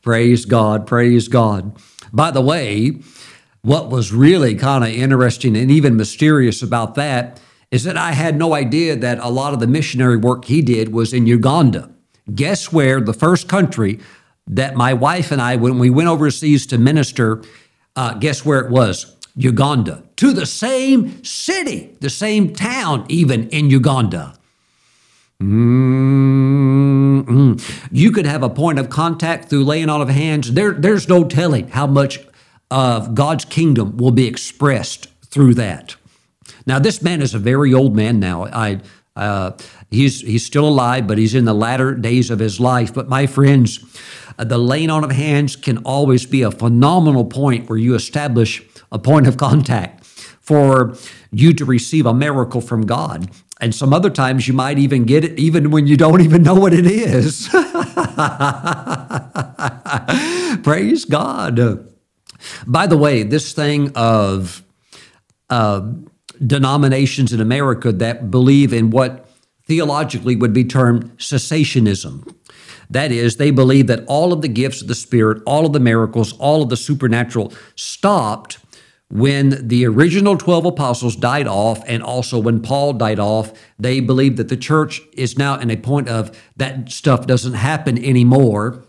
[0.00, 1.76] Praise God, praise God.
[2.12, 3.00] By the way,
[3.62, 8.36] what was really kind of interesting and even mysterious about that is that I had
[8.36, 11.90] no idea that a lot of the missionary work he did was in Uganda.
[12.34, 14.00] Guess where the first country
[14.46, 17.42] that my wife and I, when we went overseas to minister,
[17.96, 19.14] uh, guess where it was?
[19.36, 20.02] Uganda.
[20.16, 24.34] To the same city, the same town, even in Uganda.
[25.40, 26.48] Mm-hmm.
[27.92, 30.52] You could have a point of contact through laying on of hands.
[30.52, 32.18] There, there's no telling how much
[32.70, 35.94] of God's kingdom will be expressed through that.
[36.68, 38.44] Now, this man is a very old man now.
[38.44, 38.80] I,
[39.16, 39.52] uh,
[39.90, 42.92] he's, he's still alive, but he's in the latter days of his life.
[42.92, 43.82] But my friends,
[44.38, 48.62] uh, the laying on of hands can always be a phenomenal point where you establish
[48.92, 50.94] a point of contact for
[51.30, 53.30] you to receive a miracle from God.
[53.62, 56.54] And some other times you might even get it even when you don't even know
[56.54, 57.48] what it is.
[60.62, 61.88] Praise God.
[62.66, 64.62] By the way, this thing of
[65.48, 65.92] uh,
[66.46, 69.28] denominations in America that believe in what
[69.64, 72.34] theologically would be termed cessationism.
[72.90, 75.80] That is, they believe that all of the gifts of the Spirit, all of the
[75.80, 78.58] miracles, all of the supernatural stopped
[79.10, 83.52] when the original 12 apostles died off and also when Paul died off.
[83.78, 88.02] They believe that the church is now in a point of that stuff doesn't happen
[88.02, 88.84] anymore.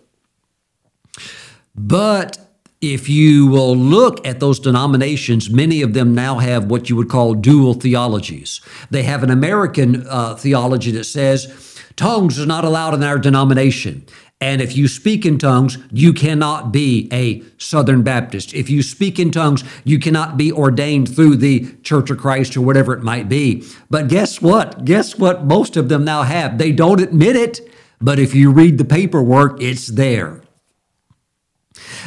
[1.75, 2.37] But
[2.81, 7.09] if you will look at those denominations, many of them now have what you would
[7.09, 8.61] call dual theologies.
[8.89, 14.05] They have an American uh, theology that says tongues is not allowed in our denomination.
[14.41, 18.53] And if you speak in tongues, you cannot be a Southern Baptist.
[18.53, 22.61] If you speak in tongues, you cannot be ordained through the Church of Christ or
[22.61, 23.65] whatever it might be.
[23.89, 24.85] But guess what?
[24.85, 26.57] Guess what most of them now have?
[26.57, 27.59] They don't admit it,
[27.99, 30.41] but if you read the paperwork, it's there.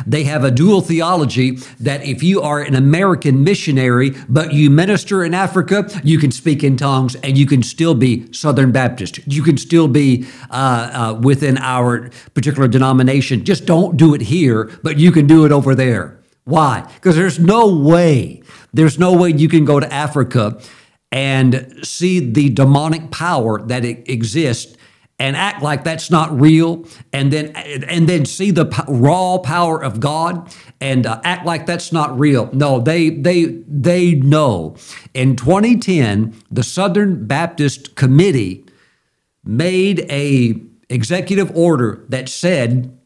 [0.06, 5.24] They have a dual theology that if you are an American missionary, but you minister
[5.24, 9.20] in Africa, you can speak in tongues and you can still be Southern Baptist.
[9.26, 13.44] You can still be uh, uh, within our particular denomination.
[13.44, 16.18] Just don't do it here, but you can do it over there.
[16.44, 16.88] Why?
[16.94, 20.60] Because there's no way, there's no way you can go to Africa
[21.12, 24.76] and see the demonic power that exists
[25.18, 30.00] and act like that's not real and then and then see the raw power of
[30.00, 32.50] God and uh, act like that's not real.
[32.52, 34.76] No, they they they know.
[35.14, 38.64] In 2010, the Southern Baptist Committee
[39.44, 42.96] made a executive order that said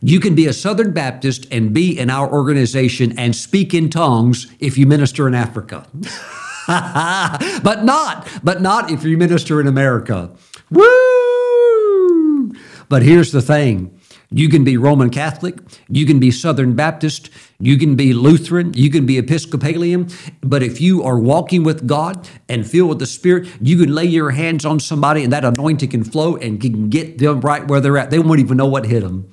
[0.00, 4.52] you can be a Southern Baptist and be in our organization and speak in tongues
[4.58, 5.86] if you minister in Africa.
[6.66, 10.30] but not, but not if you minister in America.
[10.70, 12.52] Woo!
[12.88, 13.96] But here's the thing.
[14.32, 18.88] You can be Roman Catholic, you can be Southern Baptist, you can be Lutheran, you
[18.88, 20.08] can be Episcopalian,
[20.40, 24.04] but if you are walking with God and filled with the Spirit, you can lay
[24.04, 27.80] your hands on somebody and that anointing can flow and can get them right where
[27.80, 28.10] they're at.
[28.10, 29.28] They won't even know what hit them.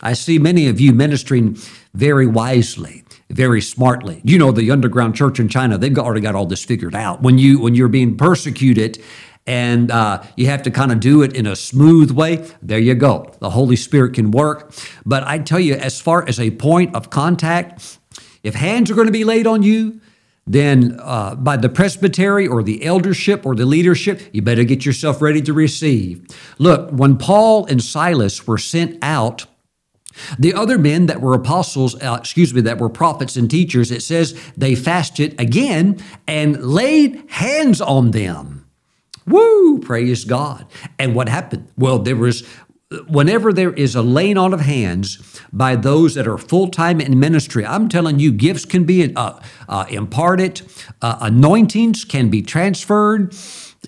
[0.00, 1.58] I see many of you ministering
[1.92, 4.20] very wisely very smartly.
[4.24, 7.22] You know, the underground church in China, they've already got all this figured out.
[7.22, 9.02] When you when you're being persecuted
[9.46, 12.94] and uh, you have to kind of do it in a smooth way, there you
[12.94, 13.32] go.
[13.40, 14.72] The Holy Spirit can work.
[15.04, 17.98] But I tell you, as far as a point of contact,
[18.42, 20.00] if hands are going to be laid on you,
[20.46, 25.22] then uh, by the presbytery or the eldership or the leadership, you better get yourself
[25.22, 26.26] ready to receive.
[26.58, 29.46] Look, when Paul and Silas were sent out
[30.38, 34.02] the other men that were apostles, uh, excuse me, that were prophets and teachers, it
[34.02, 38.59] says they fasted again and laid hands on them.
[39.30, 40.66] Woo, praise God.
[40.98, 41.68] And what happened?
[41.76, 42.46] Well, there was,
[43.08, 47.18] whenever there is a laying on of hands by those that are full time in
[47.18, 50.62] ministry, I'm telling you, gifts can be uh, uh, imparted,
[51.00, 53.34] uh, anointings can be transferred,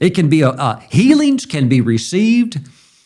[0.00, 2.60] it can be, uh, uh, healings can be received,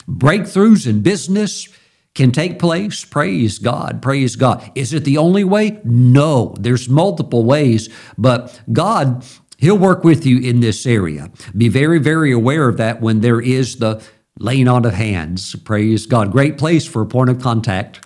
[0.09, 1.69] breakthroughs in business
[2.15, 3.05] can take place.
[3.05, 4.01] Praise God.
[4.01, 4.73] Praise God.
[4.75, 5.81] Is it the only way?
[5.85, 9.25] No, there's multiple ways, but God,
[9.59, 11.31] He'll work with you in this area.
[11.57, 14.03] Be very, very aware of that when there is the
[14.39, 15.55] laying on of hands.
[15.57, 16.31] Praise God.
[16.31, 18.03] Great place for a point of contact.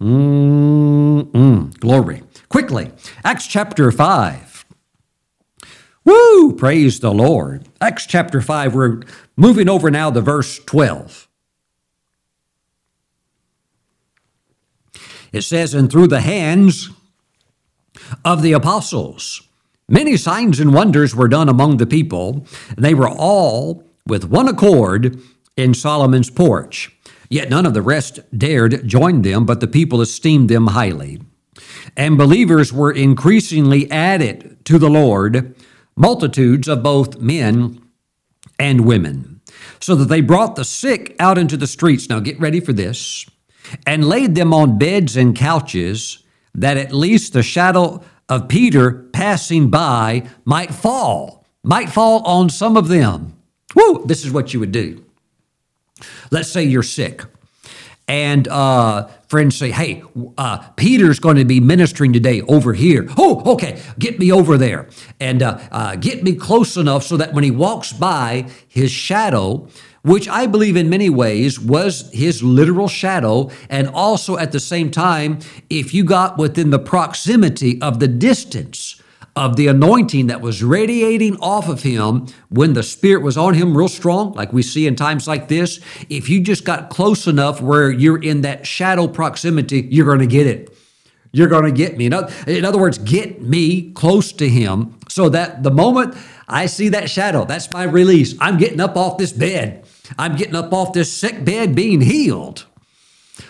[0.00, 1.78] Mm-mm.
[1.80, 2.22] Glory.
[2.48, 2.90] Quickly,
[3.24, 4.64] Acts chapter 5.
[6.04, 6.54] Woo!
[6.54, 7.68] Praise the Lord.
[7.80, 9.02] Acts chapter 5, we're
[9.36, 11.28] moving over now to verse 12.
[15.32, 16.90] It says, and through the hands
[18.24, 19.42] of the apostles,
[19.92, 22.44] many signs and wonders were done among the people.
[22.74, 25.20] And they were all with one accord
[25.56, 26.90] in Solomon's porch.
[27.28, 31.20] Yet none of the rest dared join them, but the people esteemed them highly.
[31.96, 35.54] And believers were increasingly added to the Lord,
[35.96, 37.80] multitudes of both men
[38.58, 39.40] and women,
[39.80, 42.08] so that they brought the sick out into the streets.
[42.08, 43.26] Now get ready for this
[43.86, 46.22] and laid them on beds and couches,
[46.54, 52.76] that at least the shadow of Peter passing by might fall, might fall on some
[52.76, 53.34] of them.
[53.74, 54.04] Woo!
[54.06, 55.04] This is what you would do.
[56.30, 57.22] Let's say you're sick,
[58.08, 60.02] and uh, friends say, "Hey,
[60.36, 64.88] uh, Peter's going to be ministering today over here." Oh, okay, get me over there,
[65.20, 69.68] and uh, uh get me close enough so that when he walks by, his shadow
[70.02, 73.50] which I believe in many ways was his literal shadow.
[73.70, 75.38] And also at the same time,
[75.70, 79.00] if you got within the proximity of the distance
[79.34, 83.74] of the anointing that was radiating off of him when the Spirit was on him
[83.76, 85.80] real strong, like we see in times like this.
[86.10, 90.26] If you just got close enough where you're in that shadow proximity, you're going to
[90.26, 90.76] get it.
[91.34, 92.04] You're going to get me.
[92.04, 96.14] In other words, get me close to him so that the moment
[96.46, 98.34] I see that shadow, that's my release.
[98.38, 99.81] I'm getting up off this bed.
[100.18, 102.66] I'm getting up off this sick bed being healed.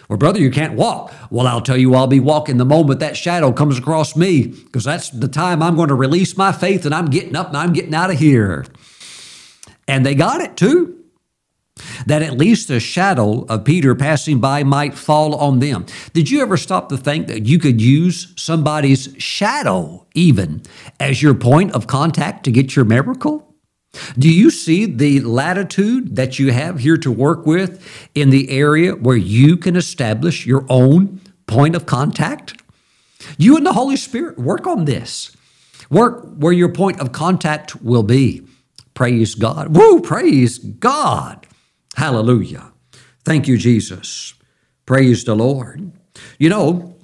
[0.08, 1.12] Well, brother, you can't walk.
[1.30, 4.84] Well, I'll tell you, I'll be walking the moment that shadow comes across me because
[4.84, 7.72] that's the time I'm going to release my faith and I'm getting up and I'm
[7.72, 8.66] getting out of here.
[9.88, 10.98] And they got it too.
[12.06, 15.86] That at least the shadow of Peter passing by might fall on them.
[16.12, 20.62] Did you ever stop to think that you could use somebody's shadow even
[21.00, 23.51] as your point of contact to get your miracle?
[24.18, 28.94] Do you see the latitude that you have here to work with in the area
[28.94, 32.62] where you can establish your own point of contact?
[33.36, 35.36] You and the Holy Spirit work on this.
[35.90, 38.42] Work where your point of contact will be.
[38.94, 39.76] Praise God.
[39.76, 41.46] Woo, praise God.
[41.96, 42.72] Hallelujah.
[43.24, 44.34] Thank you, Jesus.
[44.86, 45.92] Praise the Lord.
[46.38, 46.96] You know,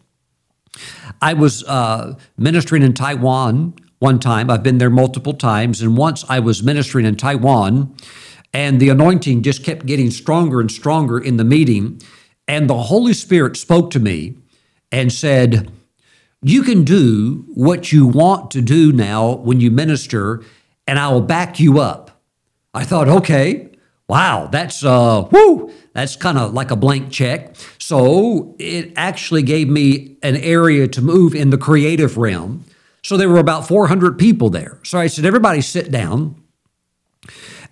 [1.20, 4.51] I was uh, ministering in Taiwan one time.
[4.51, 5.82] I've been there multiple times.
[5.82, 7.94] And once I was ministering in Taiwan,
[8.53, 12.01] and the anointing just kept getting stronger and stronger in the meeting.
[12.46, 14.36] And the Holy Spirit spoke to me
[14.90, 15.70] and said,
[16.42, 20.42] You can do what you want to do now when you minister,
[20.86, 22.22] and I will back you up.
[22.72, 23.70] I thought, okay,
[24.09, 27.55] wow, that's uh whoo, that's kind of like a blank check.
[27.78, 32.64] So it actually gave me an area to move in the creative realm.
[33.03, 34.80] So there were about 400 people there.
[34.84, 36.42] So I said, everybody sit down.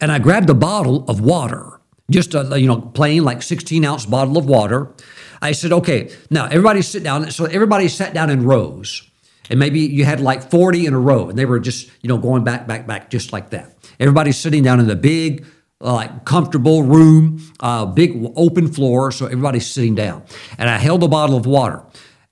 [0.00, 4.04] And I grabbed a bottle of water, just a, you know, plain like 16 ounce
[4.04, 4.92] bottle of water.
[5.40, 7.30] I said, okay, now everybody sit down.
[7.30, 9.08] So everybody sat down in rows.
[9.48, 12.18] And maybe you had like 40 in a row, and they were just, you know,
[12.18, 13.76] going back, back, back, just like that.
[14.00, 15.46] Everybody's sitting down in the big,
[15.80, 19.12] like comfortable room, uh, big open floor.
[19.12, 20.24] So everybody's sitting down.
[20.58, 21.82] And I held a bottle of water.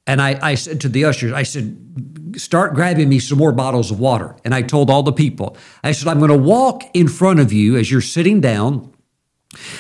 [0.07, 3.91] And I, I said to the ushers, I said, start grabbing me some more bottles
[3.91, 4.37] of water.
[4.45, 7.53] And I told all the people, I said, I'm going to walk in front of
[7.53, 8.93] you as you're sitting down,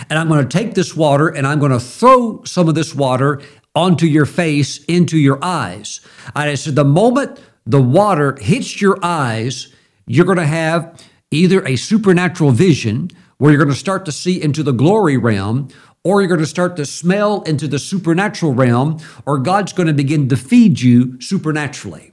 [0.08, 2.94] and I'm going to take this water and I'm going to throw some of this
[2.94, 3.42] water
[3.74, 6.00] onto your face, into your eyes.
[6.34, 9.74] And I said, the moment the water hits your eyes,
[10.06, 14.40] you're going to have either a supernatural vision where you're going to start to see
[14.40, 15.68] into the glory realm,
[16.04, 19.94] or you're going to start to smell into the supernatural realm, or God's going to
[19.94, 22.12] begin to feed you supernaturally.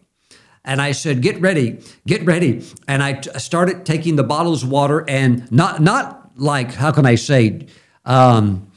[0.64, 4.70] And I said, "Get ready, get ready." And I t- started taking the bottles of
[4.70, 7.68] water, and not not like how can I say,
[8.06, 8.72] um,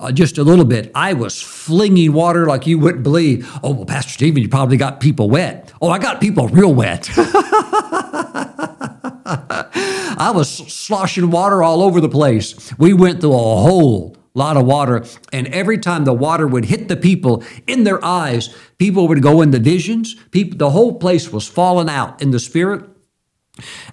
[0.00, 0.90] uh, just a little bit.
[0.94, 3.50] I was flinging water like you wouldn't believe.
[3.62, 5.72] Oh well, Pastor Stephen, you probably got people wet.
[5.82, 7.10] Oh, I got people real wet.
[10.16, 12.72] I was sloshing water all over the place.
[12.78, 15.04] We went through a whole lot of water.
[15.32, 19.40] And every time the water would hit the people in their eyes, people would go
[19.40, 20.14] into visions.
[20.32, 22.90] People, the whole place was falling out in the spirit.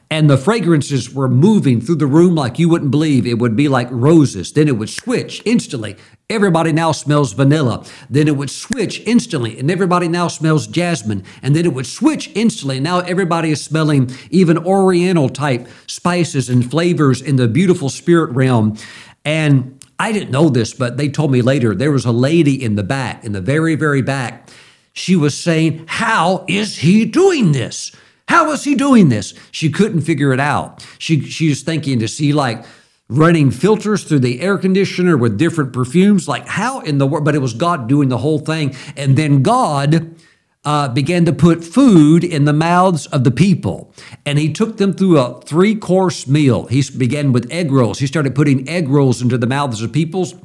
[0.10, 3.28] And the fragrances were moving through the room like you wouldn't believe.
[3.28, 4.52] It would be like roses.
[4.52, 5.98] Then it would switch instantly.
[6.32, 7.86] Everybody now smells vanilla.
[8.10, 11.24] Then it would switch instantly, and everybody now smells jasmine.
[11.44, 12.80] And then it would switch instantly.
[12.80, 18.78] Now everybody is smelling even oriental type spices and flavors in the beautiful spirit realm.
[19.24, 22.76] And I didn't know this, but they told me later there was a lady in
[22.76, 24.50] the back, in the very, very back.
[24.94, 27.92] She was saying, How is he doing this?
[28.28, 29.36] How is he doing this?
[29.52, 30.84] She couldn't figure it out.
[30.98, 32.66] She, she was thinking to see like
[33.10, 36.28] running filters through the air conditioner with different perfumes.
[36.28, 37.24] Like, how in the world?
[37.24, 38.76] But it was God doing the whole thing.
[38.98, 40.16] And then God
[40.64, 43.94] uh, began to put food in the mouths of the people.
[44.26, 46.68] And he took them through a three course meal.
[46.68, 48.00] He began with egg rolls.
[48.00, 50.36] He started putting egg rolls into the mouths of people's.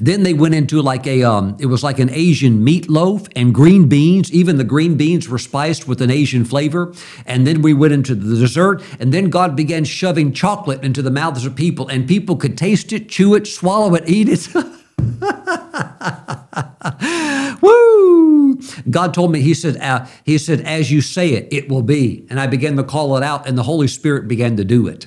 [0.00, 3.88] Then they went into like a, um, it was like an Asian meatloaf and green
[3.88, 4.32] beans.
[4.32, 6.92] Even the green beans were spiced with an Asian flavor.
[7.26, 8.82] And then we went into the dessert.
[8.98, 12.92] And then God began shoving chocolate into the mouths of people, and people could taste
[12.92, 14.48] it, chew it, swallow it, eat it.
[17.62, 18.58] Woo!
[18.92, 22.26] God told me, He said, uh, He said, as you say it, it will be.
[22.30, 25.06] And I began to call it out, and the Holy Spirit began to do it.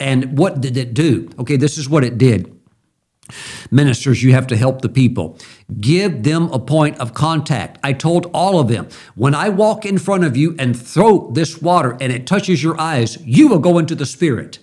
[0.00, 1.30] And what did it do?
[1.38, 2.50] Okay, this is what it did.
[3.70, 5.38] Ministers, you have to help the people.
[5.80, 7.78] Give them a point of contact.
[7.82, 11.62] I told all of them, when I walk in front of you and throw this
[11.62, 14.58] water and it touches your eyes, you will go into the Spirit.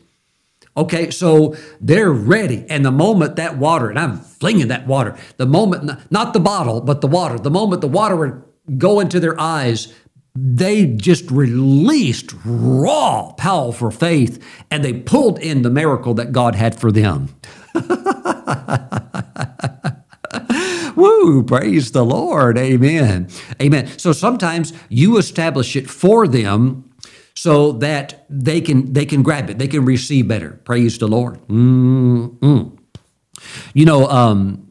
[0.78, 2.66] Okay, so they're ready.
[2.70, 6.82] And the moment that water, and I'm flinging that water, the moment, not the bottle,
[6.82, 8.46] but the water, the moment the water
[8.78, 9.94] go into their eyes,
[10.34, 16.80] they just released raw, powerful faith and they pulled in the miracle that God had
[16.80, 17.36] for them.
[20.96, 22.58] Woo, praise the Lord.
[22.58, 23.28] Amen.
[23.62, 23.88] Amen.
[23.98, 26.90] So sometimes you establish it for them
[27.34, 30.60] so that they can they can grab it, they can receive better.
[30.64, 31.40] Praise the Lord.
[31.48, 32.78] Mm-mm.
[33.74, 34.68] You know, um,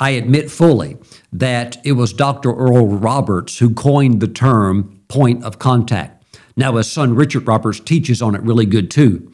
[0.00, 0.96] I admit fully
[1.32, 2.52] that it was Dr.
[2.52, 6.24] Oral Roberts who coined the term point of contact.
[6.56, 9.32] Now, his son Richard Roberts teaches on it really good too.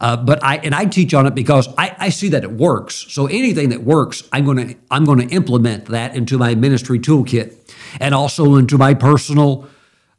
[0.00, 3.04] Uh, but I and I teach on it because I, I see that it works.
[3.10, 7.54] So anything that works, I'm to I'm to implement that into my ministry toolkit
[8.00, 9.68] and also into my personal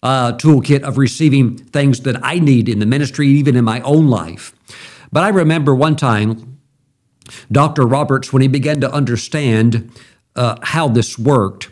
[0.04, 4.08] uh, toolkit of receiving things that I need in the ministry, even in my own
[4.08, 4.54] life.
[5.12, 6.60] But I remember one time,
[7.52, 7.86] Dr.
[7.86, 9.92] Roberts, when he began to understand
[10.36, 11.70] uh, how this worked,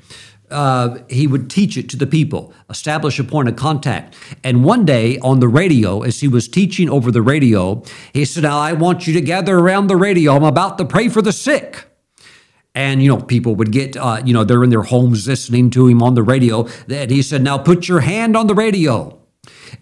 [0.51, 4.15] uh, he would teach it to the people, establish a point of contact.
[4.43, 7.83] And one day on the radio, as he was teaching over the radio,
[8.13, 10.35] he said, Now I want you to gather around the radio.
[10.35, 11.85] I'm about to pray for the sick.
[12.75, 15.87] And, you know, people would get, uh, you know, they're in their homes listening to
[15.87, 16.67] him on the radio.
[16.87, 19.19] And he said, Now put your hand on the radio.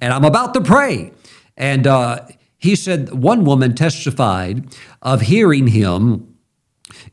[0.01, 1.11] And I'm about to pray.
[1.55, 6.35] And uh, he said, one woman testified of hearing him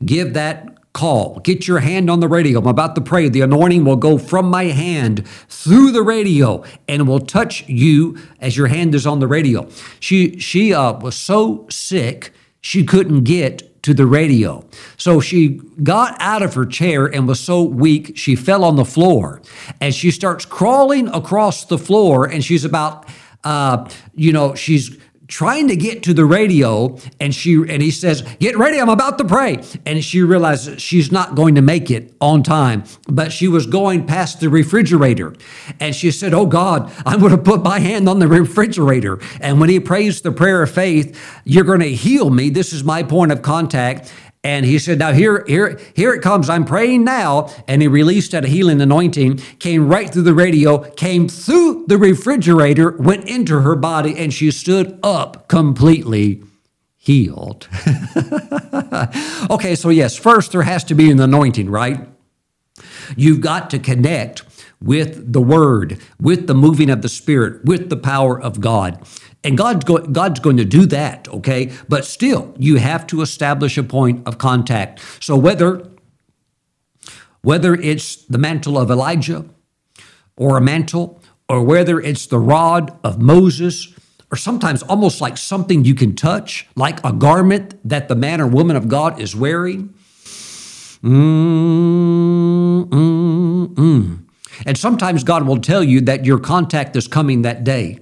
[0.03, 1.39] give that call.
[1.41, 2.59] Get your hand on the radio.
[2.59, 3.29] I'm about to pray.
[3.29, 8.57] The anointing will go from my hand through the radio and will touch you as
[8.57, 9.69] your hand is on the radio.
[9.99, 12.31] She she uh, was so sick
[12.61, 14.65] she couldn't get to the radio.
[14.97, 18.85] So she got out of her chair and was so weak she fell on the
[18.85, 19.41] floor.
[19.79, 23.07] And she starts crawling across the floor and she's about
[23.43, 24.97] uh, you know, she's
[25.27, 29.17] trying to get to the radio and she and he says get ready i'm about
[29.17, 29.61] to pray.
[29.85, 34.05] And she realizes she's not going to make it on time but she was going
[34.05, 35.33] past the refrigerator.
[35.79, 39.19] And she said oh god i'm going to put my hand on the refrigerator.
[39.41, 42.49] And when he prays the prayer of faith you're going to heal me.
[42.49, 44.13] This is my point of contact
[44.45, 46.51] and he said, Now here, here, here it comes.
[46.51, 47.49] I'm praying now.
[47.67, 52.91] And he released that healing anointing, came right through the radio, came through the refrigerator,
[52.91, 56.43] went into her body, and she stood up completely
[56.95, 57.67] healed.
[59.49, 62.07] okay, so yes, first there has to be an anointing, right?
[63.17, 64.43] You've got to connect
[64.79, 69.03] with the Word, with the moving of the Spirit, with the power of God.
[69.45, 71.71] And God's, go- God's going to do that, okay?
[71.87, 74.99] But still, you have to establish a point of contact.
[75.21, 75.89] So whether
[77.45, 79.45] whether it's the mantle of Elijah
[80.35, 83.93] or a mantle, or whether it's the rod of Moses,
[84.31, 88.47] or sometimes almost like something you can touch, like a garment that the man or
[88.47, 89.93] woman of God is wearing.
[91.03, 94.19] Mm, mm, mm.
[94.65, 97.99] And sometimes God will tell you that your contact is coming that day.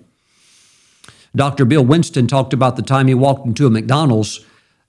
[1.35, 1.65] Dr.
[1.65, 4.45] Bill Winston talked about the time he walked into a McDonald's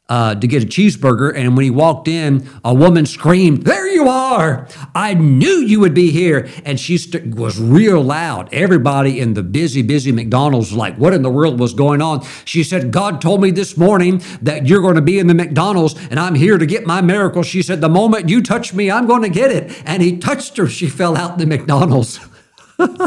[0.07, 4.07] uh, to get a cheeseburger, and when he walked in, a woman screamed, There you
[4.07, 4.69] are!
[4.95, 6.47] I knew you would be here.
[6.67, 8.53] And she st- was real loud.
[8.53, 12.23] Everybody in the busy, busy McDonald's was like, What in the world was going on?
[12.45, 15.95] She said, God told me this morning that you're going to be in the McDonald's,
[16.11, 17.43] and I'm here to get my miracle.
[17.43, 19.83] She said, The moment you touch me, I'm going to get it.
[19.87, 20.69] And he touched her.
[20.69, 22.21] She fell out in the McDonald's
[22.79, 22.99] and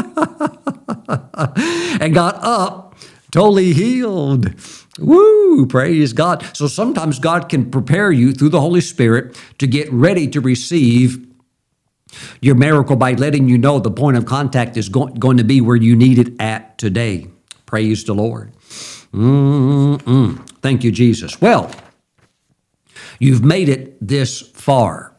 [2.12, 2.87] got up
[3.30, 4.54] totally healed.
[4.98, 6.44] Woo, praise God.
[6.56, 11.26] So sometimes God can prepare you through the Holy Spirit to get ready to receive
[12.40, 15.60] your miracle by letting you know the point of contact is go- going to be
[15.60, 17.28] where you need it at today.
[17.66, 18.52] Praise the Lord.
[19.12, 20.48] Mm-mm.
[20.60, 21.40] Thank you, Jesus.
[21.40, 21.70] Well,
[23.18, 25.14] you've made it this far.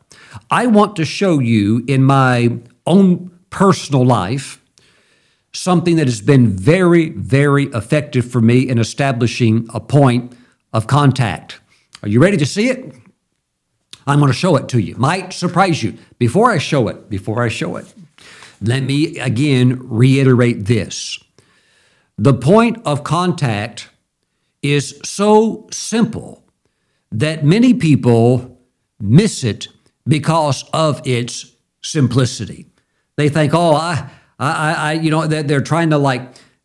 [0.49, 4.58] I want to show you in my own personal life
[5.51, 10.33] something that has been very, very effective for me in establishing a point
[10.73, 11.59] of contact.
[12.03, 12.93] Are you ready to see it?
[14.05, 14.95] I'm going to show it to you.
[14.95, 15.97] Might surprise you.
[16.17, 17.93] Before I show it, before I show it,
[18.61, 21.19] let me again reiterate this.
[22.17, 23.89] The point of contact
[24.61, 26.43] is so simple
[27.11, 28.59] that many people
[28.99, 29.67] miss it
[30.07, 32.67] because of its simplicity.
[33.15, 34.09] They think, oh, I,
[34.39, 36.21] I, I you know, they're, they're trying to like,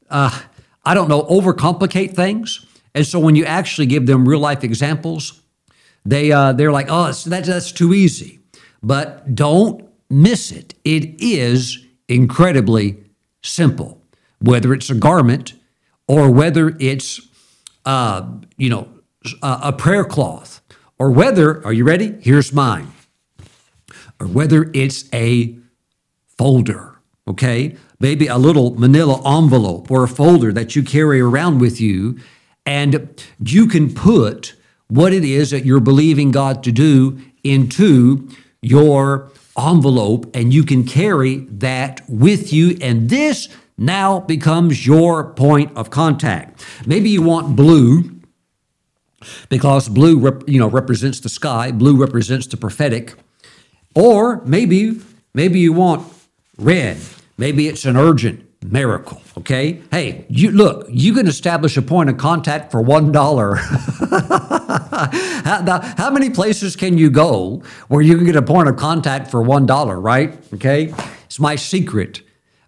[0.08, 0.40] uh,
[0.84, 2.64] I don't know, overcomplicate things.
[2.94, 5.40] And so when you actually give them real life examples,
[6.04, 8.40] they uh, they're like, oh, that, that's too easy.
[8.82, 10.74] But don't miss it.
[10.84, 13.02] It is incredibly
[13.42, 14.00] simple.
[14.40, 15.54] Whether it's a garment
[16.06, 17.20] or whether it's
[17.86, 18.88] uh, you know
[19.42, 20.60] a prayer cloth
[20.98, 22.14] or whether are you ready?
[22.20, 22.92] Here's mine.
[24.20, 25.56] Or whether it's a
[26.38, 26.93] folder
[27.26, 27.76] okay?
[28.00, 32.18] Maybe a little manila envelope or a folder that you carry around with you,
[32.66, 34.54] and you can put
[34.88, 38.28] what it is that you're believing God to do into
[38.62, 42.76] your envelope, and you can carry that with you.
[42.80, 46.64] And this now becomes your point of contact.
[46.86, 48.20] Maybe you want blue
[49.48, 53.14] because blue you know represents the sky, blue represents the prophetic.
[53.94, 55.00] Or maybe
[55.34, 56.13] maybe you want
[56.58, 56.98] red.
[57.36, 59.20] Maybe it's an urgent miracle.
[59.38, 59.82] Okay.
[59.90, 63.54] Hey, you look, you can establish a point of contact for one dollar.
[65.44, 69.30] how, how many places can you go where you can get a point of contact
[69.30, 70.38] for one dollar, right?
[70.54, 70.94] Okay.
[71.26, 72.22] It's my secret,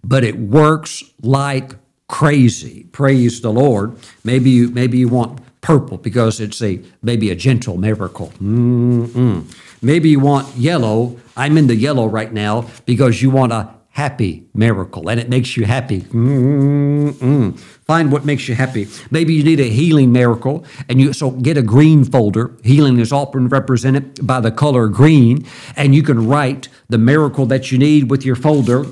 [0.05, 1.73] but it works like
[2.09, 2.85] crazy.
[2.93, 3.97] Praise the Lord.
[4.25, 8.33] Maybe you maybe you want purple because it's a maybe a gentle miracle.
[8.41, 9.45] Mm-mm.
[9.83, 11.19] Maybe you want yellow.
[11.37, 15.57] I'm in the yellow right now because you want a happy miracle and it makes
[15.57, 16.03] you happy.
[16.03, 17.59] Mm-mm.
[17.59, 18.87] Find what makes you happy.
[19.11, 22.55] Maybe you need a healing miracle and you so get a green folder.
[22.63, 27.73] Healing is often represented by the color green and you can write the miracle that
[27.73, 28.85] you need with your folder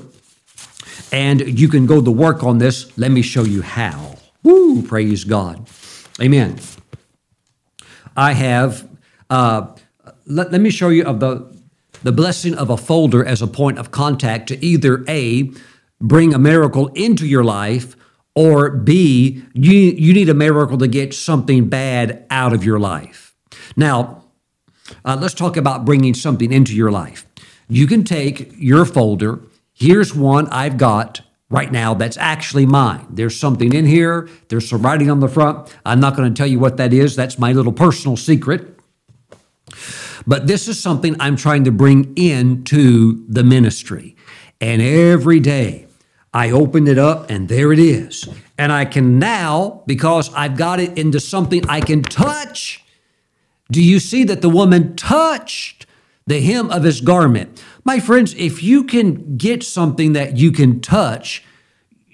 [1.11, 2.91] and you can go to work on this.
[2.97, 4.15] Let me show you how.
[4.41, 5.67] Woo, praise God.
[6.19, 6.59] Amen.
[8.17, 8.87] I have,
[9.29, 9.67] uh,
[10.25, 11.54] let, let me show you of the,
[12.05, 15.49] the blessing of a folder as a point of contact to either A,
[15.99, 17.95] bring a miracle into your life,
[18.35, 23.33] or B, you, you need a miracle to get something bad out of your life.
[23.75, 24.23] Now,
[25.03, 27.25] uh, let's talk about bringing something into your life.
[27.67, 29.41] You can take your folder.
[29.73, 33.07] Here's one I've got right now that's actually mine.
[33.09, 35.75] There's something in here, there's some writing on the front.
[35.83, 38.74] I'm not going to tell you what that is, that's my little personal secret.
[40.27, 44.15] But this is something I'm trying to bring into the ministry.
[44.59, 45.87] And every day
[46.33, 48.27] I open it up and there it is.
[48.57, 52.83] And I can now, because I've got it into something I can touch.
[53.71, 55.85] Do you see that the woman touched
[56.27, 57.63] the hem of his garment?
[57.83, 61.43] My friends, if you can get something that you can touch,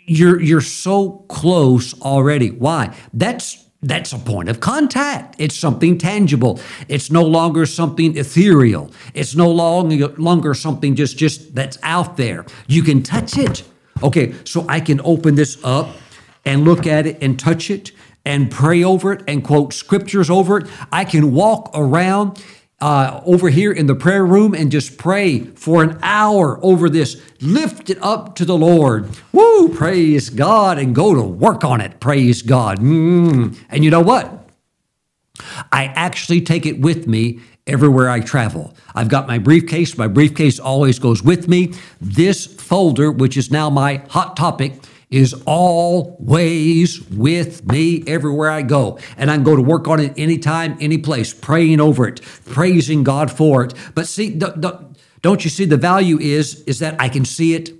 [0.06, 2.50] you're you're so close already.
[2.50, 2.96] Why?
[3.14, 5.36] That's that's a point of contact.
[5.40, 6.60] It's something tangible.
[6.88, 8.92] It's no longer something ethereal.
[9.14, 12.46] It's no longer something just just that's out there.
[12.68, 13.64] You can touch it.
[14.04, 15.90] Okay, so I can open this up
[16.46, 17.92] and look at it and touch it
[18.24, 20.68] and pray over it and quote scriptures over it.
[20.92, 22.44] I can walk around
[22.82, 27.22] uh, over here in the prayer room and just pray for an hour over this.
[27.40, 29.10] Lift it up to the Lord.
[29.32, 29.70] Woo!
[29.70, 32.00] Praise God and go to work on it.
[32.00, 32.80] Praise God.
[32.80, 33.58] Mm.
[33.70, 34.50] And you know what?
[35.72, 38.74] I actually take it with me everywhere I travel.
[38.96, 39.98] I've got my briefcase.
[39.98, 41.74] My briefcase always goes with me.
[42.00, 44.74] This folder, which is now my hot topic,
[45.12, 48.98] is always with me everywhere I go.
[49.18, 53.04] And I can go to work on it anytime, any place, praying over it, praising
[53.04, 53.74] God for it.
[53.94, 57.72] But see, don't you see the value is is that I can see it,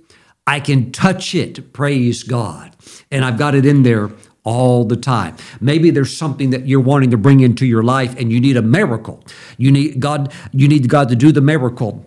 [0.46, 2.76] I can touch it, praise God.
[3.10, 4.10] And I've got it in there
[4.44, 5.36] all the time.
[5.60, 8.62] Maybe there's something that you're wanting to bring into your life and you need a
[8.62, 9.24] miracle.
[9.56, 12.04] You need God, you need God to do the miracle.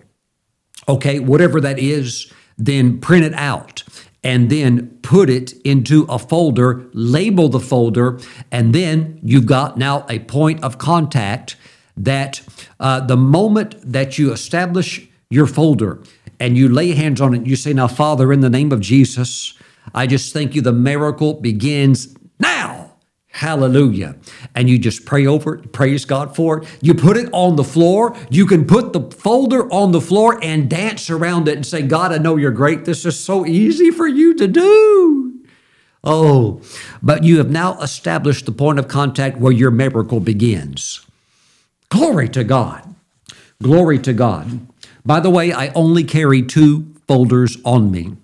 [0.87, 3.83] Okay, whatever that is, then print it out
[4.25, 8.19] and then put it into a folder, label the folder,
[8.51, 11.55] and then you've got now a point of contact
[11.95, 12.41] that
[12.79, 16.01] uh, the moment that you establish your folder
[16.39, 19.53] and you lay hands on it, you say, Now, Father, in the name of Jesus,
[19.93, 20.61] I just thank you.
[20.61, 22.15] The miracle begins.
[23.35, 24.15] Hallelujah.
[24.55, 26.77] And you just pray over it, praise God for it.
[26.81, 28.15] You put it on the floor.
[28.29, 32.13] You can put the folder on the floor and dance around it and say, God,
[32.13, 32.85] I know you're great.
[32.85, 35.43] This is so easy for you to do.
[36.01, 36.61] Oh,
[37.03, 41.05] but you have now established the point of contact where your miracle begins.
[41.89, 42.95] Glory to God.
[43.61, 44.65] Glory to God.
[45.05, 48.15] By the way, I only carry two folders on me.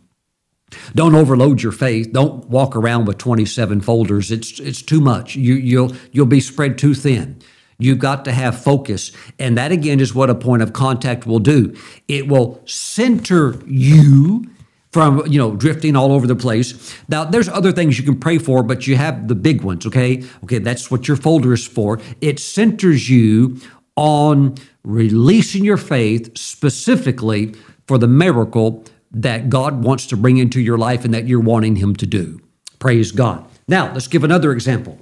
[0.95, 2.11] Don't overload your faith.
[2.11, 4.31] Don't walk around with 27 folders.
[4.31, 5.35] It's it's too much.
[5.35, 7.41] You you'll you'll be spread too thin.
[7.77, 9.11] You've got to have focus.
[9.39, 11.75] And that again is what a point of contact will do.
[12.07, 14.45] It will center you
[14.91, 16.95] from you know drifting all over the place.
[17.09, 20.23] Now there's other things you can pray for, but you have the big ones, okay?
[20.43, 21.99] Okay, that's what your folder is for.
[22.21, 23.59] It centers you
[23.95, 27.53] on releasing your faith specifically
[27.87, 31.77] for the miracle that God wants to bring into your life and that you're wanting
[31.77, 32.41] Him to do.
[32.79, 33.45] Praise God.
[33.67, 34.99] Now, let's give another example.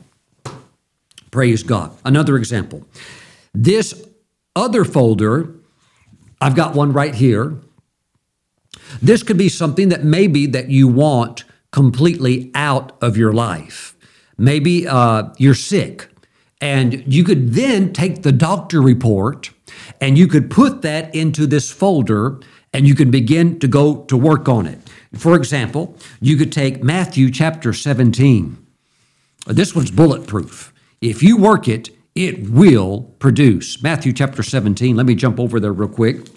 [1.32, 1.96] Praise God.
[2.04, 2.86] Another example.
[3.54, 4.06] This
[4.56, 5.54] other folder,
[6.42, 7.56] I've got one right here.
[9.02, 13.96] This could be something that maybe that you want completely out of your life.
[14.38, 16.10] Maybe uh, you're sick,
[16.62, 19.52] and you could then take the doctor report
[20.02, 22.40] and you could put that into this folder
[22.74, 24.80] and you can begin to go to work on it.
[25.14, 28.58] For example, you could take Matthew chapter 17.
[29.48, 30.74] This one's bulletproof.
[31.02, 33.82] If you work it, it will produce.
[33.82, 34.96] Matthew chapter 17.
[34.96, 36.28] Let me jump over there real quick.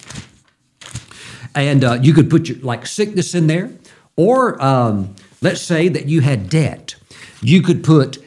[1.55, 3.71] And uh, you could put your, like sickness in there,
[4.17, 6.95] or um, let's say that you had debt.
[7.43, 8.19] You could put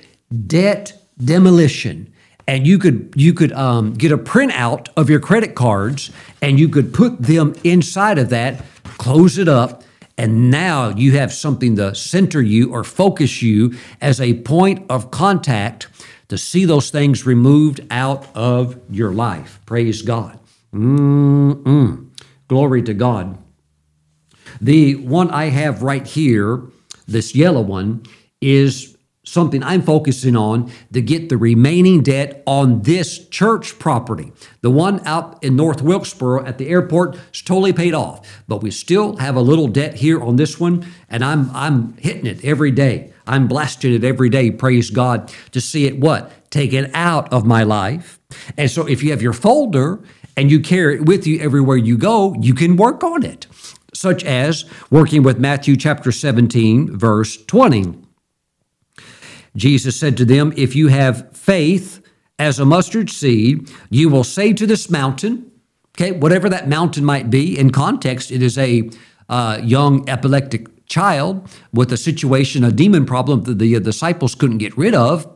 [0.46, 2.14] debt demolition
[2.48, 6.70] and you could you could um, get a printout of your credit cards and you
[6.70, 8.64] could put them inside of that
[8.98, 9.84] close it up
[10.18, 15.12] and now you have something to center you or focus you as a point of
[15.12, 15.88] contact
[16.30, 19.60] to see those things removed out of your life.
[19.66, 20.40] Praise god.
[20.74, 22.10] Mm-mm.
[22.48, 23.38] glory to god.
[24.62, 26.62] The one i have right here
[27.08, 28.04] this yellow one
[28.42, 28.95] is
[29.26, 34.32] something I'm focusing on to get the remaining debt on this church property.
[34.62, 38.72] The one out in North Wilkesboro at the airport is totally paid off, but we
[38.72, 42.72] still have a little debt here on this one, and I'm I'm hitting it every
[42.72, 43.12] day.
[43.28, 46.52] I'm blasting it every day, praise God, to see it what?
[46.52, 48.20] Taken out of my life.
[48.58, 50.00] And so if you have your folder
[50.38, 53.48] and you carry it with you everywhere you go, you can work on it.
[53.94, 58.05] Such as working with Matthew chapter 17, verse 20.
[59.56, 62.02] Jesus said to them, If you have faith
[62.38, 65.52] as a mustard seed, you will say to this mountain,
[65.98, 68.90] okay, whatever that mountain might be, in context, it is a
[69.30, 74.78] uh, young epileptic child with a situation, a demon problem that the disciples couldn't get
[74.78, 75.32] rid of.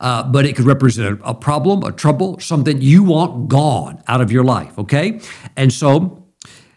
[0.00, 4.30] Uh, but it could represent a problem, a trouble, something you want gone out of
[4.30, 5.20] your life, okay?
[5.56, 6.26] And so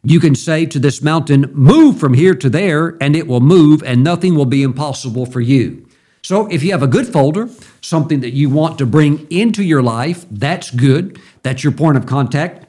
[0.03, 3.81] you can say to this mountain, Move from here to there, and it will move,
[3.83, 5.86] and nothing will be impossible for you.
[6.27, 7.47] So if you have a good folder,
[7.79, 11.21] something that you want to bring into your life, that's good.
[11.41, 12.65] That's your point of contact.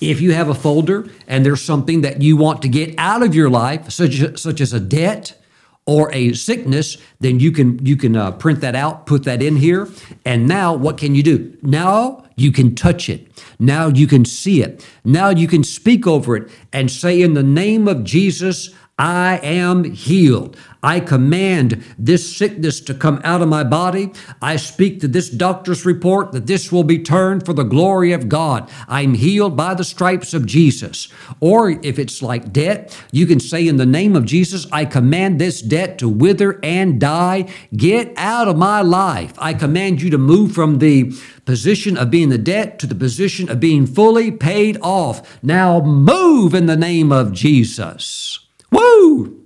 [0.00, 3.34] If you have a folder and there's something that you want to get out of
[3.34, 5.38] your life, such, such as a debt
[5.84, 9.56] or a sickness, then you can you can uh, print that out, put that in
[9.56, 9.86] here,
[10.24, 11.58] and now what can you do?
[11.60, 13.28] Now you can touch it.
[13.58, 14.84] Now you can see it.
[15.04, 19.84] Now you can speak over it and say, "In the name of Jesus, I am
[19.84, 20.56] healed.
[20.86, 24.12] I command this sickness to come out of my body.
[24.40, 28.28] I speak to this doctor's report that this will be turned for the glory of
[28.28, 28.70] God.
[28.86, 31.08] I'm healed by the stripes of Jesus.
[31.40, 35.40] Or if it's like debt, you can say, In the name of Jesus, I command
[35.40, 37.52] this debt to wither and die.
[37.76, 39.34] Get out of my life.
[39.38, 41.12] I command you to move from the
[41.46, 45.42] position of being the debt to the position of being fully paid off.
[45.42, 48.38] Now move in the name of Jesus.
[48.70, 49.45] Woo!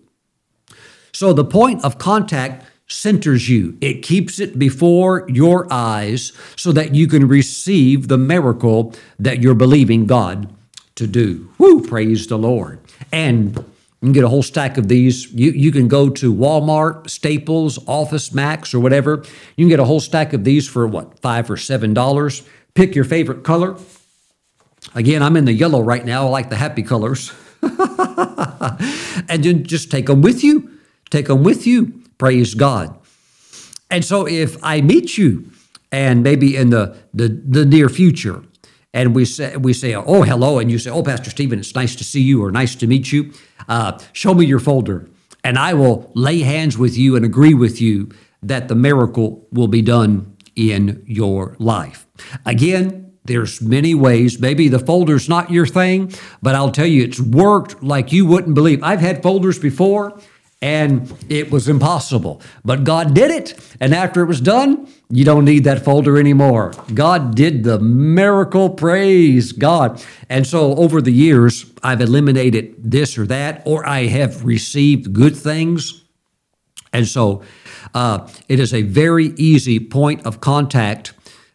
[1.20, 3.76] So the point of contact centers you.
[3.82, 9.54] It keeps it before your eyes so that you can receive the miracle that you're
[9.54, 10.50] believing God
[10.94, 11.50] to do.
[11.58, 11.86] Woo!
[11.86, 12.80] Praise the Lord.
[13.12, 13.64] And you
[14.00, 15.30] can get a whole stack of these.
[15.30, 19.22] You, you can go to Walmart, Staples, Office Max, or whatever.
[19.58, 22.48] You can get a whole stack of these for what, five or seven dollars.
[22.72, 23.76] Pick your favorite color.
[24.94, 26.28] Again, I'm in the yellow right now.
[26.28, 27.30] I like the happy colors.
[29.28, 30.69] and then just take them with you.
[31.10, 32.02] Take them with you.
[32.18, 32.96] Praise God.
[33.90, 35.50] And so if I meet you,
[35.92, 38.44] and maybe in the, the, the near future,
[38.92, 41.94] and we say, we say, oh, hello, and you say, oh, Pastor Stephen, it's nice
[41.96, 43.32] to see you or nice to meet you.
[43.68, 45.08] Uh, show me your folder,
[45.44, 48.10] and I will lay hands with you and agree with you
[48.42, 52.06] that the miracle will be done in your life.
[52.46, 54.40] Again, there's many ways.
[54.40, 58.54] Maybe the folder's not your thing, but I'll tell you, it's worked like you wouldn't
[58.54, 58.82] believe.
[58.82, 60.20] I've had folders before
[60.62, 63.58] and it was impossible, but God did it.
[63.80, 66.72] And after it was done, you don't need that folder anymore.
[66.92, 68.68] God did the miracle.
[68.68, 70.04] Praise God.
[70.28, 75.34] And so over the years, I've eliminated this or that, or I have received good
[75.34, 76.04] things.
[76.92, 77.42] And so
[77.94, 81.14] uh, it is a very easy point of contact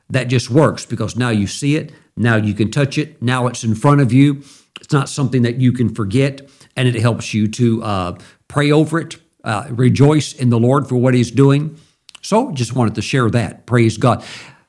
[0.10, 3.64] that just works because now you see it, now you can touch it, now it's
[3.64, 4.44] in front of you.
[4.82, 8.18] It's not something that you can forget, and it helps you to uh,
[8.48, 11.78] pray over it, uh, rejoice in the Lord for what He's doing.
[12.22, 13.66] So, just wanted to share that.
[13.66, 14.24] Praise God.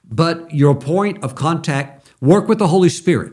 [0.05, 3.33] But your point of contact, work with the Holy Spirit.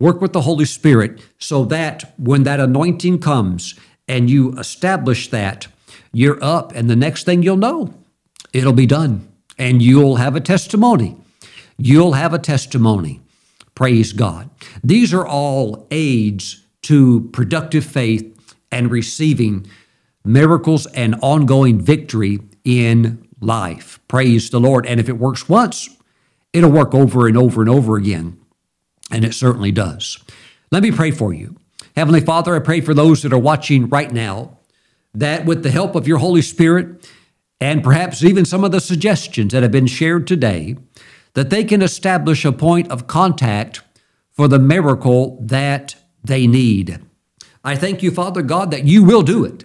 [0.00, 3.74] Work with the Holy Spirit so that when that anointing comes
[4.06, 5.66] and you establish that,
[6.12, 7.92] you're up, and the next thing you'll know,
[8.52, 9.28] it'll be done,
[9.58, 11.16] and you'll have a testimony
[11.78, 13.20] you'll have a testimony.
[13.74, 14.50] Praise God.
[14.82, 18.34] These are all aids to productive faith
[18.70, 19.66] and receiving
[20.24, 24.00] miracles and ongoing victory in life.
[24.08, 24.86] Praise the Lord.
[24.86, 25.88] And if it works once,
[26.52, 28.38] it'll work over and over and over again.
[29.10, 30.18] And it certainly does.
[30.70, 31.56] Let me pray for you.
[31.96, 34.58] Heavenly Father, I pray for those that are watching right now
[35.14, 37.08] that with the help of your Holy Spirit
[37.60, 40.76] and perhaps even some of the suggestions that have been shared today,
[41.34, 43.82] that they can establish a point of contact
[44.30, 47.00] for the miracle that they need.
[47.64, 49.64] I thank you, Father God, that you will do it.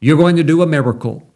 [0.00, 1.30] You're going to do a miracle.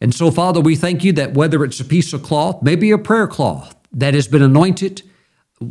[0.00, 2.98] And so, Father, we thank you that whether it's a piece of cloth, maybe a
[2.98, 5.02] prayer cloth that has been anointed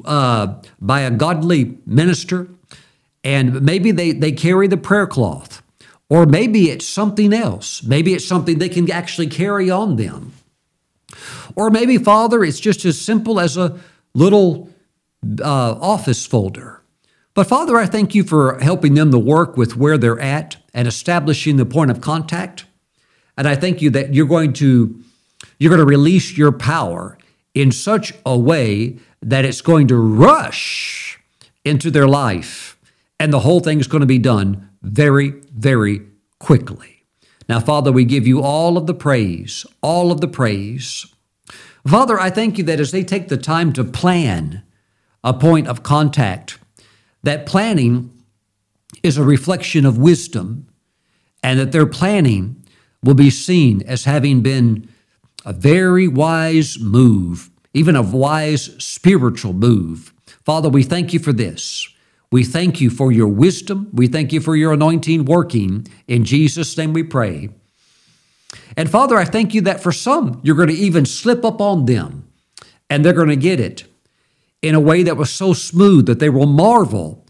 [0.05, 2.47] uh, by a godly minister,
[3.23, 5.61] and maybe they, they carry the prayer cloth,
[6.09, 7.83] or maybe it's something else.
[7.83, 10.33] Maybe it's something they can actually carry on them.
[11.55, 13.79] Or maybe, Father, it's just as simple as a
[14.13, 14.69] little
[15.41, 16.80] uh, office folder.
[17.33, 20.87] But Father, I thank you for helping them to work with where they're at and
[20.87, 22.65] establishing the point of contact.
[23.37, 25.01] And I thank you that you're going to
[25.57, 27.17] you're going to release your power
[27.53, 31.19] in such a way that it's going to rush
[31.63, 32.77] into their life
[33.19, 36.01] and the whole thing is going to be done very very
[36.39, 37.05] quickly.
[37.47, 41.05] Now Father, we give you all of the praise, all of the praise.
[41.87, 44.63] Father, I thank you that as they take the time to plan
[45.23, 46.59] a point of contact,
[47.23, 48.11] that planning
[49.03, 50.67] is a reflection of wisdom,
[51.43, 52.63] and that their planning
[53.03, 54.87] will be seen as having been
[55.45, 60.13] a very wise move, even a wise spiritual move.
[60.45, 61.87] Father, we thank you for this.
[62.31, 63.89] We thank you for your wisdom.
[63.91, 65.87] We thank you for your anointing working.
[66.07, 67.49] In Jesus' name we pray.
[68.77, 71.85] And Father, I thank you that for some, you're going to even slip up on
[71.85, 72.27] them
[72.89, 73.85] and they're going to get it
[74.61, 77.25] in a way that was so smooth that they will marvel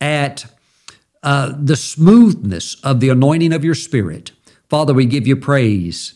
[0.00, 0.46] at
[1.22, 4.32] uh, the smoothness of the anointing of your Spirit.
[4.68, 6.14] Father, we give you praise.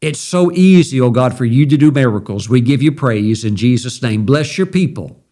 [0.00, 2.48] It's so easy, oh God, for you to do miracles.
[2.48, 4.24] We give you praise in Jesus' name.
[4.24, 5.22] Bless your people.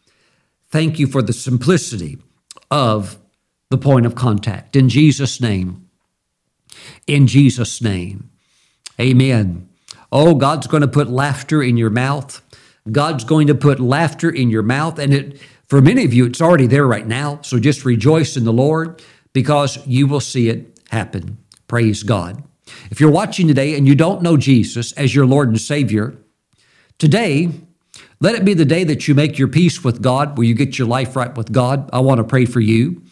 [0.70, 2.18] Thank you for the simplicity
[2.70, 3.18] of
[3.70, 4.76] the point of contact.
[4.76, 5.88] In Jesus' name.
[7.07, 8.30] In Jesus' name.
[9.01, 9.68] Amen.
[10.11, 12.42] Oh, God's going to put laughter in your mouth.
[12.93, 14.99] God's going to put laughter in your mouth.
[14.99, 17.41] And it, for many of you, it's already there right now.
[17.43, 21.39] So just rejoice in the Lord because you will see it happen.
[21.66, 22.43] Praise God.
[22.91, 26.16] If you're watching today and you don't know Jesus as your Lord and Savior,
[26.99, 27.51] today,
[28.20, 30.78] let it be the day that you make your peace with God, where you get
[30.78, 31.89] your life right with God.
[31.93, 33.03] I want to pray for you.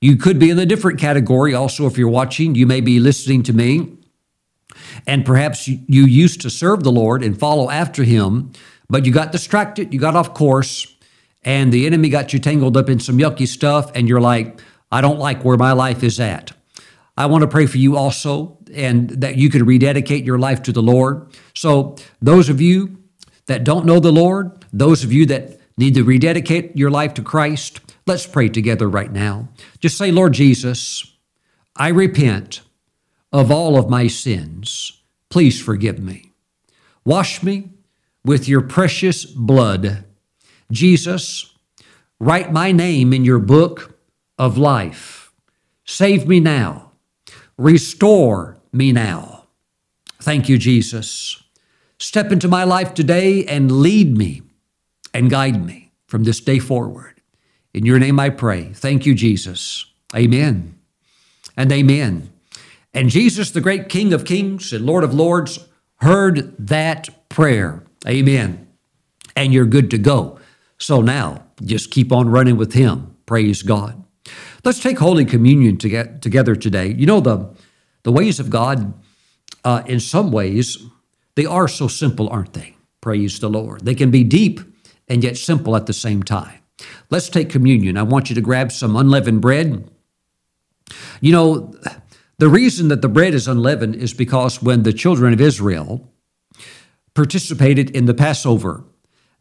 [0.00, 2.54] You could be in a different category also if you're watching.
[2.54, 3.96] You may be listening to me,
[5.06, 8.52] and perhaps you used to serve the Lord and follow after Him,
[8.88, 10.94] but you got distracted, you got off course,
[11.42, 14.60] and the enemy got you tangled up in some yucky stuff, and you're like,
[14.90, 16.52] I don't like where my life is at.
[17.16, 20.72] I want to pray for you also, and that you can rededicate your life to
[20.72, 21.34] the Lord.
[21.54, 22.98] So, those of you
[23.46, 27.22] that don't know the Lord, those of you that need to rededicate your life to
[27.22, 29.48] Christ, let's pray together right now.
[29.80, 31.16] Just say, Lord Jesus,
[31.76, 32.62] I repent
[33.32, 35.02] of all of my sins.
[35.30, 36.32] Please forgive me.
[37.04, 37.70] Wash me
[38.26, 40.04] with your precious blood.
[40.70, 41.54] Jesus,
[42.18, 43.96] write my name in your book
[44.36, 45.32] of life.
[45.84, 46.90] Save me now.
[47.56, 49.44] Restore me now.
[50.20, 51.40] Thank you, Jesus.
[51.98, 54.42] Step into my life today and lead me
[55.14, 57.22] and guide me from this day forward.
[57.72, 58.72] In your name I pray.
[58.74, 59.86] Thank you, Jesus.
[60.14, 60.76] Amen
[61.56, 62.30] and amen.
[62.92, 67.85] And Jesus, the great King of kings and Lord of lords, heard that prayer.
[68.08, 68.68] Amen.
[69.34, 70.38] And you're good to go.
[70.78, 73.16] So now, just keep on running with Him.
[73.26, 74.02] Praise God.
[74.64, 76.88] Let's take Holy Communion to get together today.
[76.88, 77.54] You know, the,
[78.02, 78.94] the ways of God,
[79.64, 80.78] uh, in some ways,
[81.34, 82.76] they are so simple, aren't they?
[83.00, 83.84] Praise the Lord.
[83.84, 84.60] They can be deep
[85.08, 86.60] and yet simple at the same time.
[87.10, 87.96] Let's take communion.
[87.96, 89.88] I want you to grab some unleavened bread.
[91.20, 91.74] You know,
[92.38, 96.10] the reason that the bread is unleavened is because when the children of Israel
[97.16, 98.84] participated in the Passover,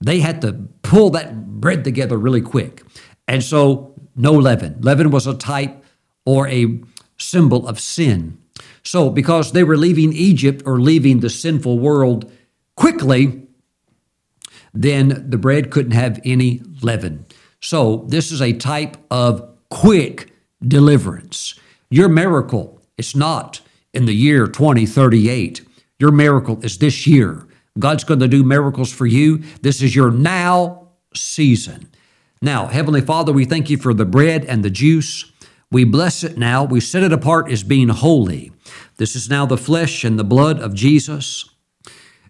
[0.02, 2.82] they had to pull that bread together really quick.
[3.28, 4.78] And so, no leaven.
[4.82, 5.84] Leaven was a type
[6.26, 6.82] or a
[7.18, 8.38] symbol of sin.
[8.84, 12.32] So, because they were leaving Egypt or leaving the sinful world
[12.76, 13.44] quickly,
[14.74, 17.26] then the bread couldn't have any leaven.
[17.62, 20.32] So, this is a type of quick
[20.68, 21.60] deliverance.
[21.90, 23.62] Your miracle it's not
[23.94, 25.66] in the year 2038.
[26.00, 27.45] Your miracle is this year.
[27.78, 29.40] God's going to do miracles for you.
[29.62, 31.90] This is your now season.
[32.42, 35.32] Now, Heavenly Father, we thank you for the bread and the juice.
[35.72, 36.64] We bless it now.
[36.64, 38.52] We set it apart as being holy.
[38.98, 41.50] This is now the flesh and the blood of Jesus.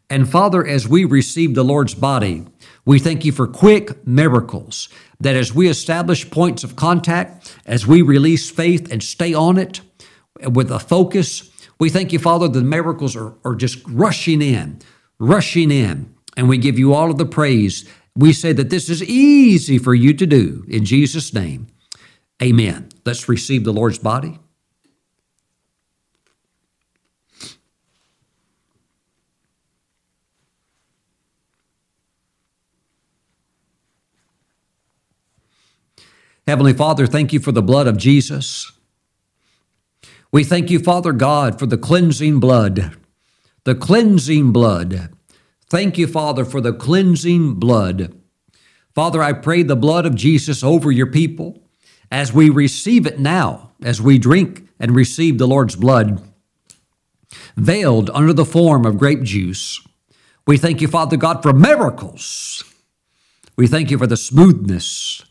[0.09, 2.45] And Father, as we receive the Lord's body,
[2.85, 4.89] we thank you for quick miracles,
[5.19, 9.81] that as we establish points of contact, as we release faith and stay on it
[10.41, 14.79] with a focus, we thank you, Father, the miracles are, are just rushing in,
[15.19, 16.13] rushing in.
[16.37, 17.87] And we give you all of the praise.
[18.15, 21.67] We say that this is easy for you to do in Jesus' name.
[22.41, 22.89] Amen.
[23.05, 24.39] Let's receive the Lord's body.
[36.47, 38.71] Heavenly Father, thank you for the blood of Jesus.
[40.31, 42.95] We thank you, Father God, for the cleansing blood,
[43.65, 45.09] the cleansing blood.
[45.69, 48.13] Thank you, Father, for the cleansing blood.
[48.93, 51.61] Father, I pray the blood of Jesus over your people
[52.11, 56.21] as we receive it now, as we drink and receive the Lord's blood,
[57.57, 59.85] veiled under the form of grape juice.
[60.45, 62.63] We thank you, Father God, for miracles.
[63.57, 65.23] We thank you for the smoothness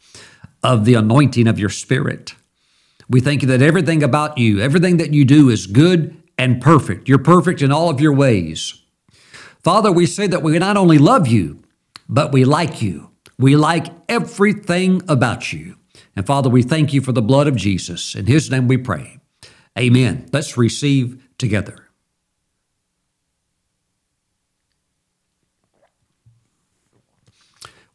[0.62, 2.34] of the anointing of your spirit.
[3.08, 7.08] We thank you that everything about you, everything that you do is good and perfect.
[7.08, 8.82] You're perfect in all of your ways.
[9.62, 11.62] Father, we say that we not only love you,
[12.08, 13.10] but we like you.
[13.38, 15.76] We like everything about you.
[16.16, 18.14] And Father, we thank you for the blood of Jesus.
[18.14, 19.18] In his name we pray.
[19.78, 20.28] Amen.
[20.32, 21.88] Let's receive together.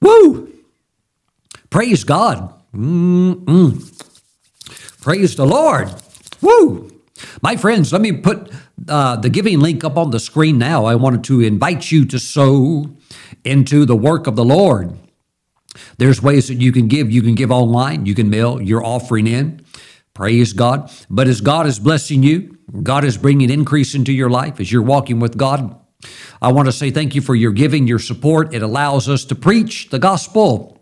[0.02, 0.52] Woo!
[1.70, 2.54] Praise God.
[2.74, 3.96] Mm-mm.
[5.02, 5.94] Praise the Lord.
[6.42, 6.99] Woo!
[7.42, 8.52] My friends, let me put
[8.88, 10.86] uh, the giving link up on the screen now.
[10.86, 12.90] I wanted to invite you to sow
[13.44, 14.98] into the work of the Lord.
[15.98, 17.12] There's ways that you can give.
[17.12, 19.66] You can give online, you can mail your offering in.
[20.14, 20.92] Praise God.
[21.10, 24.82] But as God is blessing you, God is bringing increase into your life as you're
[24.82, 25.80] walking with God.
[26.42, 28.54] I want to say thank you for your giving, your support.
[28.54, 30.79] It allows us to preach the gospel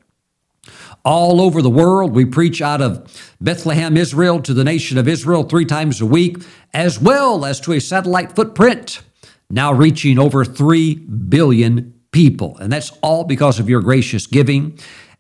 [1.08, 2.14] all over the world.
[2.14, 6.44] We preach out of Bethlehem, Israel, to the nation of Israel three times a week,
[6.74, 9.02] as well as to a satellite footprint,
[9.50, 12.58] now reaching over 3 billion people.
[12.58, 14.78] And that's all because of your gracious giving.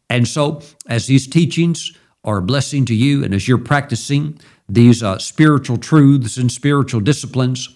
[0.10, 5.02] And so, as these teachings are a blessing to you, and as you're practicing these
[5.02, 7.70] uh, spiritual truths and spiritual disciplines,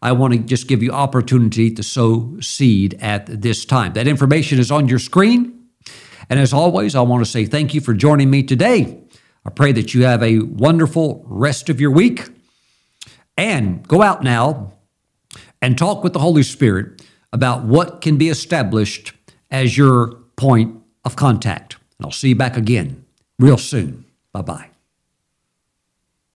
[0.00, 3.92] I want to just give you opportunity to sow seed at this time.
[3.92, 5.53] That information is on your screen.
[6.28, 9.00] And as always, I want to say thank you for joining me today.
[9.46, 12.28] I pray that you have a wonderful rest of your week.
[13.36, 14.72] And go out now
[15.60, 17.02] and talk with the Holy Spirit
[17.32, 19.12] about what can be established
[19.50, 21.76] as your point of contact.
[21.98, 23.04] And I'll see you back again
[23.38, 24.04] real soon.
[24.32, 24.73] Bye bye.